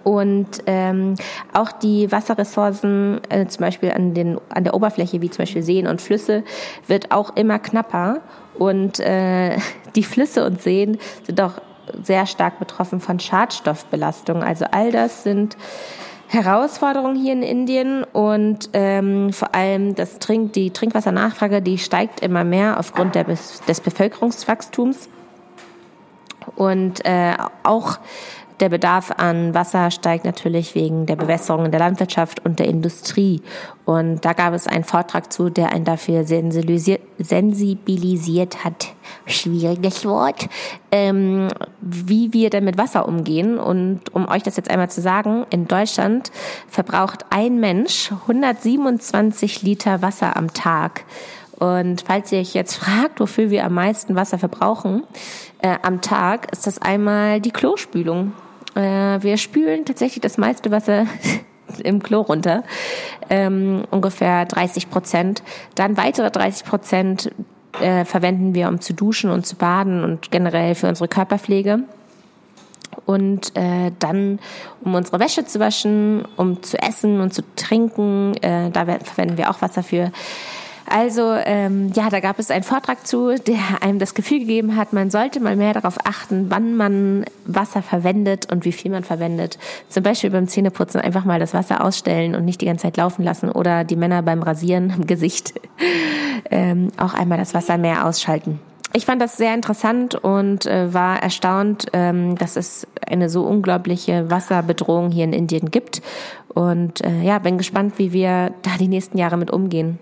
Und 0.03 0.63
ähm, 0.65 1.15
auch 1.53 1.71
die 1.71 2.11
Wasserressourcen, 2.11 3.21
äh, 3.29 3.47
zum 3.47 3.61
Beispiel 3.61 3.91
an, 3.91 4.13
den, 4.13 4.39
an 4.49 4.63
der 4.63 4.73
Oberfläche, 4.73 5.21
wie 5.21 5.29
zum 5.29 5.43
Beispiel 5.43 5.63
Seen 5.63 5.87
und 5.87 6.01
Flüsse, 6.01 6.43
wird 6.87 7.11
auch 7.11 7.35
immer 7.35 7.59
knapper. 7.59 8.21
Und 8.55 8.99
äh, 8.99 9.57
die 9.95 10.03
Flüsse 10.03 10.45
und 10.45 10.61
Seen 10.61 10.97
sind 11.25 11.39
auch 11.41 11.53
sehr 12.01 12.25
stark 12.25 12.59
betroffen 12.59 12.99
von 12.99 13.19
Schadstoffbelastung. 13.19 14.43
Also 14.43 14.65
all 14.71 14.91
das 14.91 15.23
sind 15.23 15.57
Herausforderungen 16.27 17.15
hier 17.15 17.33
in 17.33 17.43
Indien 17.43 18.03
und 18.03 18.69
ähm, 18.73 19.31
vor 19.31 19.53
allem 19.53 19.93
das 19.93 20.17
Trink, 20.17 20.53
die 20.53 20.71
Trinkwassernachfrage, 20.71 21.61
die 21.61 21.77
steigt 21.77 22.21
immer 22.21 22.43
mehr 22.43 22.79
aufgrund 22.79 23.15
der, 23.15 23.25
des 23.25 23.81
Bevölkerungswachstums. 23.83 25.09
Und 26.55 27.05
äh, 27.05 27.35
auch 27.63 27.99
der 28.59 28.69
Bedarf 28.69 29.11
an 29.17 29.53
Wasser 29.53 29.91
steigt 29.91 30.25
natürlich 30.25 30.75
wegen 30.75 31.05
der 31.05 31.15
Bewässerung 31.15 31.65
in 31.65 31.71
der 31.71 31.79
Landwirtschaft 31.79 32.45
und 32.45 32.59
der 32.59 32.67
Industrie. 32.67 33.41
Und 33.85 34.23
da 34.23 34.33
gab 34.33 34.53
es 34.53 34.67
einen 34.67 34.83
Vortrag 34.83 35.31
zu, 35.33 35.49
der 35.49 35.71
einen 35.71 35.85
dafür 35.85 36.23
sensibilisiert, 36.25 37.03
hat. 38.63 38.93
Schwieriges 39.25 40.05
Wort. 40.05 40.47
Ähm, 40.91 41.47
wie 41.81 42.33
wir 42.33 42.49
denn 42.49 42.63
mit 42.63 42.77
Wasser 42.77 43.07
umgehen. 43.07 43.57
Und 43.57 44.13
um 44.13 44.27
euch 44.27 44.43
das 44.43 44.57
jetzt 44.57 44.69
einmal 44.69 44.89
zu 44.89 45.01
sagen, 45.01 45.45
in 45.49 45.67
Deutschland 45.67 46.31
verbraucht 46.67 47.25
ein 47.29 47.59
Mensch 47.59 48.11
127 48.11 49.63
Liter 49.63 50.01
Wasser 50.01 50.37
am 50.37 50.53
Tag. 50.53 51.03
Und 51.59 52.03
falls 52.05 52.31
ihr 52.31 52.39
euch 52.39 52.53
jetzt 52.53 52.75
fragt, 52.75 53.19
wofür 53.19 53.49
wir 53.49 53.65
am 53.65 53.73
meisten 53.73 54.15
Wasser 54.15 54.37
verbrauchen 54.37 55.03
äh, 55.59 55.77
am 55.81 56.01
Tag, 56.01 56.51
ist 56.51 56.67
das 56.67 56.81
einmal 56.81 57.39
die 57.39 57.51
Klospülung. 57.51 58.33
Äh, 58.75 59.21
wir 59.21 59.37
spülen 59.37 59.85
tatsächlich 59.85 60.21
das 60.21 60.37
meiste 60.37 60.71
Wasser 60.71 61.05
im 61.83 62.01
Klo 62.01 62.21
runter, 62.21 62.63
ähm, 63.29 63.83
ungefähr 63.91 64.45
30 64.45 64.89
Prozent. 64.89 65.43
Dann 65.75 65.97
weitere 65.97 66.29
30 66.29 66.65
Prozent 66.65 67.31
äh, 67.79 68.05
verwenden 68.05 68.53
wir, 68.53 68.67
um 68.67 68.81
zu 68.81 68.93
duschen 68.93 69.31
und 69.31 69.45
zu 69.45 69.55
baden 69.55 70.03
und 70.03 70.31
generell 70.31 70.75
für 70.75 70.87
unsere 70.87 71.07
Körperpflege. 71.07 71.79
Und 73.05 73.55
äh, 73.57 73.91
dann, 73.99 74.39
um 74.83 74.95
unsere 74.95 75.19
Wäsche 75.19 75.45
zu 75.45 75.59
waschen, 75.59 76.25
um 76.37 76.61
zu 76.63 76.81
essen 76.81 77.19
und 77.19 77.33
zu 77.33 77.41
trinken, 77.55 78.35
äh, 78.41 78.69
da 78.69 78.85
verwenden 78.85 79.37
wir 79.37 79.49
auch 79.49 79.61
Wasser 79.61 79.83
für. 79.83 80.11
Also 80.93 81.33
ähm, 81.33 81.91
ja, 81.95 82.11
da 82.11 82.19
gab 82.19 82.37
es 82.37 82.51
einen 82.51 82.61
Vortrag 82.61 83.07
zu, 83.07 83.33
der 83.33 83.81
einem 83.81 83.97
das 83.97 84.13
Gefühl 84.13 84.37
gegeben 84.37 84.75
hat, 84.75 84.93
man 84.93 85.09
sollte 85.09 85.39
mal 85.39 85.55
mehr 85.55 85.73
darauf 85.73 85.97
achten, 86.03 86.51
wann 86.51 86.75
man 86.75 87.25
Wasser 87.47 87.81
verwendet 87.81 88.51
und 88.51 88.63
wie 88.63 88.71
viel 88.71 88.91
man 88.91 89.03
verwendet. 89.03 89.57
Zum 89.89 90.03
Beispiel 90.03 90.29
beim 90.29 90.47
Zähneputzen 90.47 91.01
einfach 91.01 91.25
mal 91.25 91.39
das 91.39 91.55
Wasser 91.55 91.83
ausstellen 91.83 92.35
und 92.35 92.45
nicht 92.45 92.61
die 92.61 92.67
ganze 92.67 92.83
Zeit 92.83 92.97
laufen 92.97 93.23
lassen 93.23 93.49
oder 93.49 93.83
die 93.83 93.95
Männer 93.95 94.21
beim 94.21 94.43
Rasieren 94.43 94.93
im 94.95 95.07
Gesicht 95.07 95.55
ähm, 96.51 96.89
auch 96.97 97.15
einmal 97.15 97.39
das 97.39 97.55
Wasser 97.55 97.79
mehr 97.79 98.05
ausschalten. 98.05 98.59
Ich 98.93 99.07
fand 99.07 99.19
das 99.19 99.35
sehr 99.35 99.55
interessant 99.55 100.13
und 100.13 100.67
äh, 100.67 100.93
war 100.93 101.23
erstaunt, 101.23 101.87
ähm, 101.93 102.37
dass 102.37 102.55
es 102.55 102.85
eine 103.07 103.29
so 103.29 103.47
unglaubliche 103.47 104.29
Wasserbedrohung 104.29 105.09
hier 105.09 105.23
in 105.23 105.33
Indien 105.33 105.71
gibt. 105.71 106.03
Und 106.49 107.03
äh, 107.03 107.23
ja, 107.23 107.39
bin 107.39 107.57
gespannt, 107.57 107.95
wie 107.97 108.13
wir 108.13 108.51
da 108.61 108.77
die 108.79 108.87
nächsten 108.87 109.17
Jahre 109.17 109.37
mit 109.37 109.49
umgehen. 109.49 109.97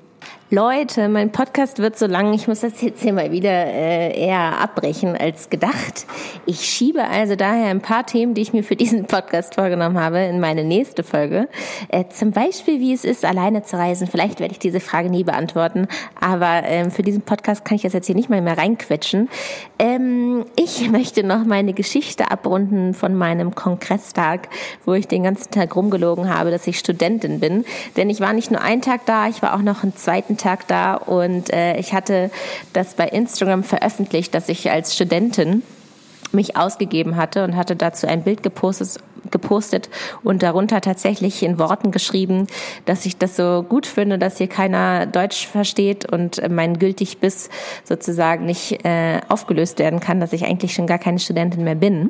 Leute, 0.54 1.08
mein 1.08 1.32
Podcast 1.32 1.80
wird 1.80 1.98
so 1.98 2.08
lang, 2.08 2.34
ich 2.34 2.50
muss 2.50 2.60
das 2.60 2.82
jetzt 2.82 3.02
hier 3.02 3.14
mal 3.14 3.32
wieder 3.32 3.50
äh, 3.50 4.22
eher 4.22 4.60
abbrechen 4.60 5.16
als 5.16 5.50
gedacht. 5.50 6.06
Ich 6.46 6.66
schiebe 6.66 7.06
also 7.06 7.38
daher 7.38 7.70
ein 7.70 7.80
paar 7.80 8.06
Themen, 8.06 8.34
die 8.34 8.42
ich 8.42 8.52
mir 8.52 8.66
für 8.66 8.76
diesen 8.76 9.06
Podcast 9.06 9.56
vorgenommen 9.56 9.98
habe, 9.98 10.20
in 10.20 10.42
meine 10.42 10.66
nächste 10.66 11.04
Folge. 11.04 11.48
Äh, 11.88 12.10
zum 12.10 12.32
Beispiel, 12.32 12.82
wie 12.82 12.92
es 12.92 13.06
ist, 13.06 13.24
alleine 13.24 13.64
zu 13.64 13.78
reisen. 13.78 14.08
Vielleicht 14.08 14.42
werde 14.42 14.52
ich 14.52 14.60
diese 14.60 14.82
Frage 14.82 15.10
nie 15.10 15.24
beantworten, 15.24 15.88
aber 16.20 16.64
ähm, 16.66 16.92
für 16.92 17.02
diesen 17.02 17.22
Podcast 17.22 17.64
kann 17.64 17.78
ich 17.78 17.84
das 17.84 17.94
jetzt 17.94 18.08
hier 18.08 18.16
nicht 18.16 18.30
mal 18.30 18.42
mehr 18.42 18.58
reinquetschen. 18.58 19.30
Ähm, 19.80 20.44
ich 20.58 20.92
möchte 20.92 21.24
noch 21.24 21.46
meine 21.46 21.72
Geschichte 21.72 22.30
abrunden 22.30 22.94
von 22.94 23.16
meinem 23.16 23.56
Kongresstag, 23.56 24.50
wo 24.84 24.96
ich 24.96 25.08
den 25.08 25.24
ganzen 25.24 25.50
Tag 25.52 25.78
rumgelogen 25.78 26.28
habe, 26.28 26.52
dass 26.52 26.68
ich 26.68 26.78
Studentin 26.78 27.40
bin. 27.40 27.64
Denn 27.96 28.10
ich 28.10 28.20
war 28.20 28.34
nicht 28.34 28.52
nur 28.52 28.60
einen 28.60 28.82
Tag 28.82 29.06
da, 29.06 29.30
ich 29.30 29.42
war 29.42 29.54
auch 29.56 29.62
noch 29.62 29.84
einen 29.84 29.96
zweiten 29.96 30.40
Tag 30.42 30.68
da 30.68 30.96
und 30.96 31.52
äh, 31.54 31.78
ich 31.78 31.94
hatte 31.94 32.32
das 32.74 32.96
bei 32.96 33.08
Instagram 33.08 33.64
veröffentlicht, 33.64 34.34
dass 34.34 34.50
ich 34.50 34.72
als 34.72 34.96
Studentin 34.96 35.64
mich 36.34 36.56
ausgegeben 36.56 37.16
hatte 37.16 37.44
und 37.44 37.56
hatte 37.56 37.76
dazu 37.76 38.08
ein 38.08 38.24
Bild 38.24 38.44
gepostet, 38.44 39.04
gepostet 39.30 39.90
und 40.24 40.44
darunter 40.44 40.82
tatsächlich 40.82 41.44
in 41.44 41.60
Worten 41.60 41.92
geschrieben, 41.92 42.48
dass 42.86 43.06
ich 43.06 43.18
das 43.18 43.36
so 43.36 43.64
gut 43.68 43.86
finde, 43.86 44.18
dass 44.18 44.38
hier 44.38 44.48
keiner 44.48 45.06
Deutsch 45.06 45.48
versteht 45.48 46.12
und 46.12 46.42
mein 46.50 46.80
gültig 46.80 47.20
Biss 47.20 47.50
sozusagen 47.84 48.46
nicht 48.46 48.84
äh, 48.86 49.20
aufgelöst 49.28 49.80
werden 49.80 50.00
kann, 50.00 50.20
dass 50.20 50.34
ich 50.34 50.46
eigentlich 50.46 50.74
schon 50.74 50.88
gar 50.88 51.00
keine 51.00 51.20
Studentin 51.20 51.64
mehr 51.64 51.76
bin. 51.76 52.10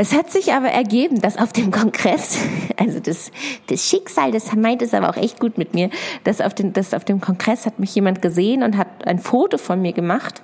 Es 0.00 0.14
hat 0.14 0.30
sich 0.30 0.54
aber 0.54 0.68
ergeben, 0.68 1.20
dass 1.20 1.36
auf 1.36 1.52
dem 1.52 1.70
Kongress, 1.70 2.38
also 2.78 3.00
das, 3.00 3.30
das 3.66 3.86
Schicksal, 3.86 4.30
das 4.30 4.50
meint 4.56 4.80
es 4.80 4.94
aber 4.94 5.10
auch 5.10 5.16
echt 5.18 5.38
gut 5.38 5.58
mit 5.58 5.74
mir, 5.74 5.90
dass 6.24 6.40
auf, 6.40 6.54
den, 6.54 6.72
dass 6.72 6.94
auf 6.94 7.04
dem 7.04 7.20
Kongress 7.20 7.66
hat 7.66 7.78
mich 7.78 7.94
jemand 7.94 8.22
gesehen 8.22 8.62
und 8.62 8.78
hat 8.78 9.06
ein 9.06 9.18
Foto 9.18 9.58
von 9.58 9.82
mir 9.82 9.92
gemacht 9.92 10.40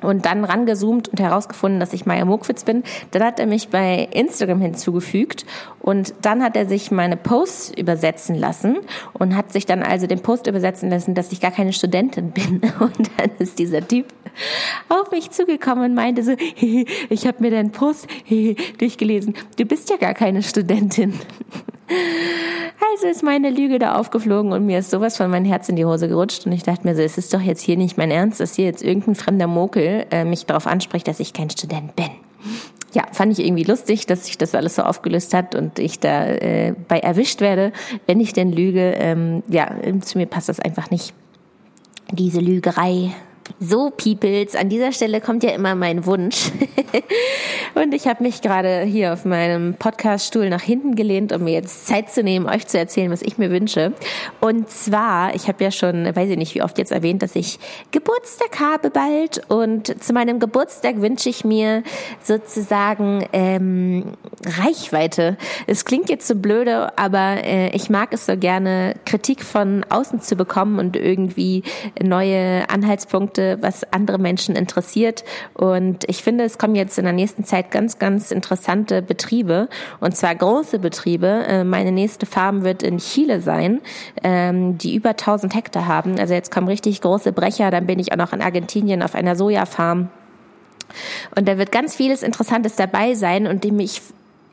und 0.00 0.26
dann 0.26 0.44
rangezoomt 0.44 1.08
und 1.08 1.18
herausgefunden, 1.18 1.80
dass 1.80 1.92
ich 1.92 2.06
Maya 2.06 2.24
Mokwitz 2.24 2.62
bin. 2.62 2.84
Dann 3.10 3.24
hat 3.24 3.40
er 3.40 3.46
mich 3.46 3.70
bei 3.70 4.06
Instagram 4.12 4.60
hinzugefügt 4.60 5.44
und 5.80 6.14
dann 6.22 6.40
hat 6.40 6.56
er 6.56 6.66
sich 6.66 6.92
meine 6.92 7.16
Posts 7.16 7.72
übersetzen 7.76 8.36
lassen 8.36 8.76
und 9.12 9.34
hat 9.34 9.52
sich 9.52 9.66
dann 9.66 9.82
also 9.82 10.06
den 10.06 10.20
Post 10.20 10.46
übersetzen 10.46 10.88
lassen, 10.88 11.14
dass 11.14 11.32
ich 11.32 11.40
gar 11.40 11.50
keine 11.50 11.72
Studentin 11.72 12.30
bin. 12.30 12.60
Und 12.78 13.10
dann 13.16 13.30
ist 13.40 13.58
dieser 13.58 13.86
Typ 13.86 14.06
auf 14.88 15.10
mich 15.10 15.30
zugekommen 15.30 15.84
und 15.84 15.94
meinte 15.94 16.22
so, 16.22 16.32
ich 17.08 17.26
habe 17.26 17.42
mir 17.42 17.50
deinen 17.50 17.72
Post 17.72 18.06
durchgelesen. 18.78 19.34
Du 19.56 19.64
bist 19.64 19.90
ja 19.90 19.96
gar 19.96 20.14
keine 20.14 20.42
Studentin. 20.42 21.14
Also 22.92 23.08
ist 23.08 23.22
meine 23.22 23.50
Lüge 23.50 23.78
da 23.78 23.96
aufgeflogen 23.96 24.52
und 24.52 24.66
mir 24.66 24.78
ist 24.78 24.90
sowas 24.90 25.16
von 25.16 25.30
mein 25.30 25.44
Herz 25.44 25.68
in 25.68 25.76
die 25.76 25.84
Hose 25.84 26.08
gerutscht 26.08 26.46
und 26.46 26.52
ich 26.52 26.62
dachte 26.62 26.86
mir 26.86 26.96
so, 26.96 27.02
es 27.02 27.18
ist 27.18 27.32
doch 27.32 27.40
jetzt 27.40 27.62
hier 27.62 27.76
nicht 27.76 27.96
mein 27.96 28.10
Ernst, 28.10 28.40
dass 28.40 28.54
hier 28.54 28.64
jetzt 28.64 28.82
irgendein 28.82 29.14
fremder 29.14 29.46
Mokel 29.46 30.06
äh, 30.10 30.24
mich 30.24 30.46
darauf 30.46 30.66
anspricht, 30.66 31.06
dass 31.06 31.20
ich 31.20 31.32
kein 31.32 31.50
Student 31.50 31.94
bin. 31.94 32.10
Ja, 32.92 33.04
fand 33.12 33.38
ich 33.38 33.44
irgendwie 33.44 33.64
lustig, 33.64 34.06
dass 34.06 34.26
sich 34.26 34.38
das 34.38 34.54
alles 34.54 34.76
so 34.76 34.82
aufgelöst 34.82 35.34
hat 35.34 35.54
und 35.54 35.78
ich 35.78 36.00
da 36.00 36.26
äh, 36.26 36.74
bei 36.88 36.98
erwischt 36.98 37.40
werde, 37.40 37.72
wenn 38.06 38.20
ich 38.20 38.32
denn 38.32 38.52
lüge. 38.52 38.94
Ähm, 38.98 39.42
ja, 39.48 39.70
zu 40.00 40.16
mir 40.16 40.26
passt 40.26 40.48
das 40.48 40.60
einfach 40.60 40.90
nicht. 40.90 41.12
Diese 42.12 42.40
Lügerei. 42.40 43.12
So, 43.60 43.90
Peoples, 43.90 44.54
an 44.56 44.68
dieser 44.68 44.92
Stelle 44.92 45.20
kommt 45.20 45.42
ja 45.42 45.50
immer 45.50 45.74
mein 45.74 46.04
Wunsch. 46.04 46.50
und 47.74 47.94
ich 47.94 48.06
habe 48.06 48.22
mich 48.22 48.42
gerade 48.42 48.82
hier 48.82 49.12
auf 49.12 49.24
meinem 49.24 49.74
Podcaststuhl 49.74 50.50
nach 50.50 50.62
hinten 50.62 50.94
gelehnt, 50.96 51.32
um 51.32 51.44
mir 51.44 51.52
jetzt 51.52 51.86
Zeit 51.86 52.10
zu 52.10 52.22
nehmen, 52.22 52.46
euch 52.46 52.66
zu 52.66 52.78
erzählen, 52.78 53.10
was 53.10 53.22
ich 53.22 53.38
mir 53.38 53.50
wünsche. 53.50 53.92
Und 54.40 54.68
zwar, 54.68 55.34
ich 55.34 55.48
habe 55.48 55.62
ja 55.62 55.70
schon, 55.70 56.04
weiß 56.04 56.30
ich 56.30 56.36
nicht, 56.36 56.54
wie 56.54 56.62
oft 56.62 56.76
jetzt 56.78 56.92
erwähnt, 56.92 57.22
dass 57.22 57.36
ich 57.36 57.58
Geburtstag 57.92 58.60
habe 58.60 58.90
bald. 58.90 59.42
Und 59.48 60.02
zu 60.02 60.12
meinem 60.12 60.40
Geburtstag 60.40 61.00
wünsche 61.00 61.28
ich 61.28 61.44
mir 61.44 61.82
sozusagen 62.22 63.26
ähm, 63.32 64.12
Reichweite. 64.44 65.36
Es 65.66 65.84
klingt 65.84 66.10
jetzt 66.10 66.26
so 66.26 66.34
blöde, 66.34 66.98
aber 66.98 67.44
äh, 67.44 67.68
ich 67.74 67.90
mag 67.90 68.12
es 68.12 68.26
so 68.26 68.36
gerne, 68.36 68.94
Kritik 69.04 69.42
von 69.42 69.84
außen 69.88 70.20
zu 70.20 70.36
bekommen 70.36 70.78
und 70.78 70.96
irgendwie 70.96 71.62
neue 72.02 72.68
Anhaltspunkte 72.68 73.35
Produkte, 73.36 73.58
was 73.60 73.92
andere 73.92 74.18
Menschen 74.18 74.56
interessiert. 74.56 75.24
Und 75.54 76.04
ich 76.08 76.22
finde, 76.22 76.44
es 76.44 76.58
kommen 76.58 76.74
jetzt 76.74 76.98
in 76.98 77.04
der 77.04 77.12
nächsten 77.12 77.44
Zeit 77.44 77.70
ganz, 77.70 77.98
ganz 77.98 78.30
interessante 78.30 79.02
Betriebe 79.02 79.68
und 80.00 80.16
zwar 80.16 80.34
große 80.34 80.78
Betriebe. 80.78 81.44
Äh, 81.46 81.64
meine 81.64 81.92
nächste 81.92 82.26
Farm 82.26 82.64
wird 82.64 82.82
in 82.82 82.98
Chile 82.98 83.40
sein, 83.40 83.80
ähm, 84.22 84.78
die 84.78 84.94
über 84.94 85.10
1000 85.10 85.54
Hektar 85.54 85.86
haben. 85.86 86.18
Also 86.18 86.34
jetzt 86.34 86.50
kommen 86.50 86.68
richtig 86.68 87.00
große 87.00 87.32
Brecher. 87.32 87.70
Dann 87.70 87.86
bin 87.86 87.98
ich 87.98 88.12
auch 88.12 88.16
noch 88.16 88.32
in 88.32 88.42
Argentinien 88.42 89.02
auf 89.02 89.14
einer 89.14 89.36
Sojafarm. 89.36 90.08
Und 91.34 91.48
da 91.48 91.58
wird 91.58 91.72
ganz 91.72 91.96
vieles 91.96 92.22
Interessantes 92.22 92.76
dabei 92.76 93.14
sein 93.14 93.46
und 93.46 93.64
dem 93.64 93.80
ich 93.80 94.00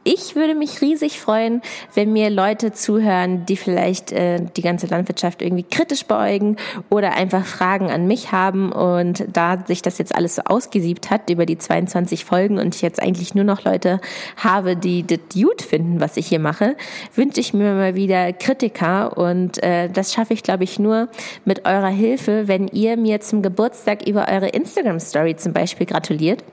ich 0.03 0.35
würde 0.35 0.55
mich 0.55 0.81
riesig 0.81 1.19
freuen, 1.19 1.61
wenn 1.93 2.11
mir 2.11 2.29
Leute 2.29 2.73
zuhören, 2.73 3.45
die 3.45 3.55
vielleicht 3.55 4.11
äh, 4.11 4.39
die 4.55 4.61
ganze 4.61 4.87
Landwirtschaft 4.87 5.41
irgendwie 5.41 5.63
kritisch 5.63 6.05
beäugen 6.05 6.57
oder 6.89 7.13
einfach 7.13 7.45
Fragen 7.45 7.89
an 7.89 8.07
mich 8.07 8.31
haben. 8.31 8.71
Und 8.71 9.25
da 9.31 9.63
sich 9.65 9.81
das 9.81 9.97
jetzt 9.97 10.13
alles 10.13 10.35
so 10.35 10.43
ausgesiebt 10.43 11.09
hat 11.09 11.29
über 11.29 11.45
die 11.45 11.57
22 11.57 12.25
Folgen 12.25 12.59
und 12.59 12.75
ich 12.75 12.81
jetzt 12.81 13.01
eigentlich 13.01 13.35
nur 13.35 13.45
noch 13.45 13.63
Leute 13.63 14.01
habe, 14.37 14.75
die 14.75 15.05
das 15.05 15.19
gut 15.33 15.61
finden, 15.61 15.99
was 15.99 16.17
ich 16.17 16.27
hier 16.27 16.39
mache, 16.39 16.75
wünsche 17.15 17.39
ich 17.39 17.53
mir 17.53 17.73
mal 17.73 17.95
wieder 17.95 18.33
Kritiker. 18.33 19.17
Und 19.17 19.61
äh, 19.63 19.89
das 19.89 20.13
schaffe 20.13 20.33
ich, 20.33 20.43
glaube 20.43 20.63
ich, 20.63 20.79
nur 20.79 21.07
mit 21.45 21.65
eurer 21.65 21.87
Hilfe, 21.87 22.47
wenn 22.47 22.67
ihr 22.67 22.97
mir 22.97 23.21
zum 23.21 23.41
Geburtstag 23.41 24.07
über 24.07 24.27
eure 24.27 24.49
Instagram-Story 24.49 25.37
zum 25.37 25.53
Beispiel 25.53 25.85
gratuliert 25.85 26.43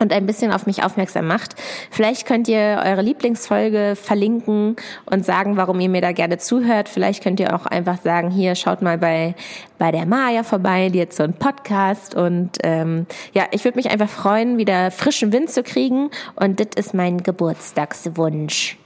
und 0.00 0.12
ein 0.12 0.26
bisschen 0.26 0.52
auf 0.52 0.66
mich 0.66 0.82
aufmerksam 0.82 1.28
macht. 1.28 1.54
Vielleicht 1.90 2.26
könnt 2.26 2.48
ihr 2.48 2.82
eure 2.84 3.02
Lieblingsfolge 3.02 3.94
verlinken 3.94 4.76
und 5.06 5.24
sagen, 5.24 5.56
warum 5.56 5.78
ihr 5.78 5.88
mir 5.88 6.00
da 6.00 6.12
gerne 6.12 6.38
zuhört. 6.38 6.88
Vielleicht 6.88 7.22
könnt 7.22 7.38
ihr 7.38 7.54
auch 7.54 7.66
einfach 7.66 8.00
sagen, 8.02 8.30
hier 8.30 8.56
schaut 8.56 8.82
mal 8.82 8.98
bei 8.98 9.34
bei 9.78 9.90
der 9.92 10.04
Maya 10.04 10.42
vorbei, 10.42 10.90
die 10.90 11.00
hat 11.00 11.14
so 11.14 11.22
einen 11.22 11.32
Podcast 11.32 12.14
und 12.14 12.58
ähm, 12.62 13.06
ja, 13.32 13.44
ich 13.50 13.64
würde 13.64 13.78
mich 13.78 13.90
einfach 13.90 14.10
freuen, 14.10 14.58
wieder 14.58 14.90
frischen 14.90 15.32
Wind 15.32 15.48
zu 15.50 15.62
kriegen 15.62 16.10
und 16.36 16.60
das 16.60 16.68
ist 16.76 16.92
mein 16.92 17.22
Geburtstagswunsch. 17.22 18.79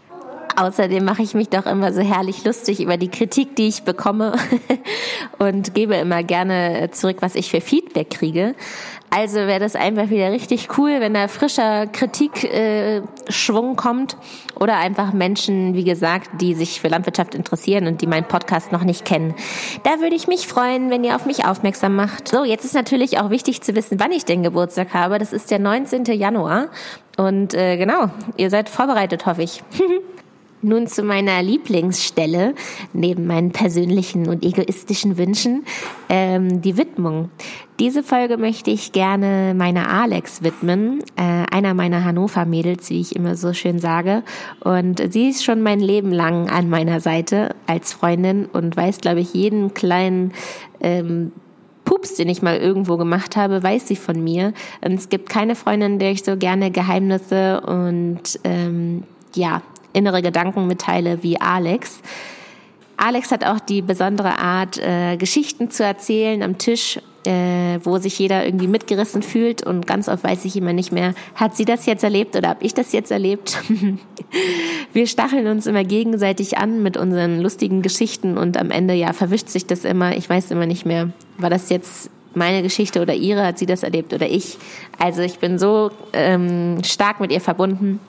Außerdem 0.56 1.04
mache 1.04 1.22
ich 1.22 1.34
mich 1.34 1.48
doch 1.48 1.66
immer 1.66 1.92
so 1.92 2.00
herrlich 2.00 2.44
lustig 2.44 2.80
über 2.80 2.96
die 2.96 3.08
Kritik, 3.08 3.56
die 3.56 3.68
ich 3.68 3.82
bekomme 3.82 4.34
und 5.38 5.74
gebe 5.74 5.94
immer 5.96 6.22
gerne 6.22 6.90
zurück, 6.92 7.16
was 7.20 7.34
ich 7.34 7.50
für 7.50 7.60
Feedback 7.60 8.10
kriege. 8.10 8.54
Also 9.16 9.36
wäre 9.36 9.60
das 9.60 9.76
einfach 9.76 10.10
wieder 10.10 10.32
richtig 10.32 10.76
cool, 10.76 10.96
wenn 10.98 11.14
da 11.14 11.28
frischer 11.28 11.86
Kritikschwung 11.86 13.72
äh, 13.72 13.76
kommt 13.76 14.16
oder 14.58 14.76
einfach 14.78 15.12
Menschen, 15.12 15.74
wie 15.74 15.84
gesagt, 15.84 16.40
die 16.40 16.54
sich 16.54 16.80
für 16.80 16.88
Landwirtschaft 16.88 17.36
interessieren 17.36 17.86
und 17.86 18.00
die 18.00 18.08
meinen 18.08 18.26
Podcast 18.26 18.72
noch 18.72 18.82
nicht 18.82 19.04
kennen. 19.04 19.36
Da 19.84 20.00
würde 20.00 20.16
ich 20.16 20.26
mich 20.26 20.48
freuen, 20.48 20.90
wenn 20.90 21.04
ihr 21.04 21.14
auf 21.14 21.26
mich 21.26 21.46
aufmerksam 21.46 21.94
macht. 21.94 22.26
So, 22.26 22.42
jetzt 22.42 22.64
ist 22.64 22.74
natürlich 22.74 23.20
auch 23.20 23.30
wichtig 23.30 23.62
zu 23.62 23.76
wissen, 23.76 24.00
wann 24.00 24.10
ich 24.10 24.24
den 24.24 24.42
Geburtstag 24.42 24.94
habe. 24.94 25.20
Das 25.20 25.32
ist 25.32 25.48
der 25.52 25.60
19. 25.60 26.06
Januar. 26.06 26.70
Und 27.16 27.54
äh, 27.54 27.76
genau, 27.76 28.10
ihr 28.36 28.50
seid 28.50 28.68
vorbereitet, 28.68 29.26
hoffe 29.26 29.42
ich. 29.42 29.62
Nun 30.64 30.86
zu 30.86 31.02
meiner 31.02 31.42
Lieblingsstelle, 31.42 32.54
neben 32.94 33.26
meinen 33.26 33.52
persönlichen 33.52 34.30
und 34.30 34.42
egoistischen 34.42 35.18
Wünschen, 35.18 35.66
ähm, 36.08 36.62
die 36.62 36.78
Widmung. 36.78 37.28
Diese 37.78 38.02
Folge 38.02 38.38
möchte 38.38 38.70
ich 38.70 38.92
gerne 38.92 39.52
meiner 39.54 39.90
Alex 39.90 40.42
widmen, 40.42 41.00
äh, 41.16 41.44
einer 41.54 41.74
meiner 41.74 42.02
Hannover-Mädels, 42.02 42.88
wie 42.88 43.02
ich 43.02 43.14
immer 43.14 43.36
so 43.36 43.52
schön 43.52 43.78
sage. 43.78 44.22
Und 44.60 45.02
sie 45.12 45.28
ist 45.28 45.44
schon 45.44 45.60
mein 45.60 45.80
Leben 45.80 46.12
lang 46.12 46.48
an 46.48 46.70
meiner 46.70 47.00
Seite 47.00 47.54
als 47.66 47.92
Freundin 47.92 48.46
und 48.46 48.74
weiß, 48.74 49.02
glaube 49.02 49.20
ich, 49.20 49.34
jeden 49.34 49.74
kleinen 49.74 50.32
ähm, 50.80 51.32
Pups, 51.84 52.14
den 52.14 52.30
ich 52.30 52.40
mal 52.40 52.56
irgendwo 52.56 52.96
gemacht 52.96 53.36
habe, 53.36 53.62
weiß 53.62 53.86
sie 53.86 53.96
von 53.96 54.24
mir. 54.24 54.54
Und 54.80 54.94
es 54.94 55.10
gibt 55.10 55.28
keine 55.28 55.56
Freundin, 55.56 55.98
der 55.98 56.12
ich 56.12 56.24
so 56.24 56.38
gerne 56.38 56.70
Geheimnisse 56.70 57.60
und 57.60 58.40
ähm, 58.44 59.02
ja, 59.34 59.60
innere 59.94 60.20
Gedanken 60.20 60.66
mitteile 60.66 61.22
wie 61.22 61.40
Alex. 61.40 62.00
Alex 62.96 63.30
hat 63.32 63.44
auch 63.44 63.60
die 63.60 63.82
besondere 63.82 64.38
Art, 64.38 64.78
äh, 64.78 65.16
Geschichten 65.16 65.70
zu 65.70 65.84
erzählen 65.84 66.42
am 66.42 66.58
Tisch, 66.58 67.00
äh, 67.26 67.78
wo 67.82 67.98
sich 67.98 68.18
jeder 68.18 68.44
irgendwie 68.44 68.66
mitgerissen 68.68 69.22
fühlt 69.22 69.66
und 69.66 69.86
ganz 69.86 70.08
oft 70.08 70.22
weiß 70.22 70.44
ich 70.44 70.56
immer 70.56 70.72
nicht 70.72 70.92
mehr, 70.92 71.14
hat 71.34 71.56
sie 71.56 71.64
das 71.64 71.86
jetzt 71.86 72.04
erlebt 72.04 72.36
oder 72.36 72.50
habe 72.50 72.64
ich 72.64 72.74
das 72.74 72.92
jetzt 72.92 73.10
erlebt? 73.10 73.58
Wir 74.92 75.06
stacheln 75.06 75.46
uns 75.46 75.66
immer 75.66 75.84
gegenseitig 75.84 76.58
an 76.58 76.82
mit 76.82 76.96
unseren 76.96 77.40
lustigen 77.40 77.82
Geschichten 77.82 78.36
und 78.36 78.56
am 78.56 78.70
Ende 78.70 78.94
ja 78.94 79.12
verwischt 79.12 79.48
sich 79.48 79.66
das 79.66 79.84
immer. 79.84 80.16
Ich 80.16 80.28
weiß 80.28 80.50
immer 80.50 80.66
nicht 80.66 80.84
mehr, 80.86 81.10
war 81.38 81.50
das 81.50 81.70
jetzt 81.70 82.10
meine 82.34 82.62
Geschichte 82.62 83.00
oder 83.00 83.14
ihre, 83.14 83.46
hat 83.46 83.58
sie 83.58 83.66
das 83.66 83.82
erlebt 83.82 84.12
oder 84.12 84.28
ich. 84.28 84.58
Also 84.98 85.22
ich 85.22 85.38
bin 85.38 85.58
so 85.58 85.90
ähm, 86.12 86.82
stark 86.84 87.20
mit 87.20 87.32
ihr 87.32 87.40
verbunden 87.40 88.00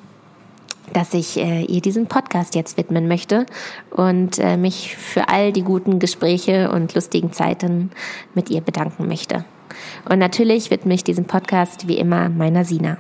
dass 0.94 1.14
ich 1.14 1.38
äh, 1.38 1.64
ihr 1.64 1.82
diesen 1.82 2.08
Podcast 2.08 2.56
jetzt 2.56 2.78
widmen 2.78 3.08
möchte 3.08 3.46
und 3.92 4.40
äh, 4.40 4.58
mich 4.58 4.96
für 4.96 5.30
all 5.30 5.52
die 5.52 5.64
guten 5.64 6.00
Gespräche 6.00 6.72
und 6.72 6.94
lustigen 6.94 7.32
Zeiten 7.32 7.92
mit 8.34 8.50
ihr 8.50 8.62
bedanken 8.62 9.08
möchte. 9.08 9.46
Und 10.10 10.20
natürlich 10.20 10.72
widme 10.72 10.94
ich 10.94 11.04
diesen 11.04 11.26
Podcast 11.26 11.88
wie 11.88 11.98
immer 11.98 12.30
meiner 12.30 12.66
Sina. 12.66 12.98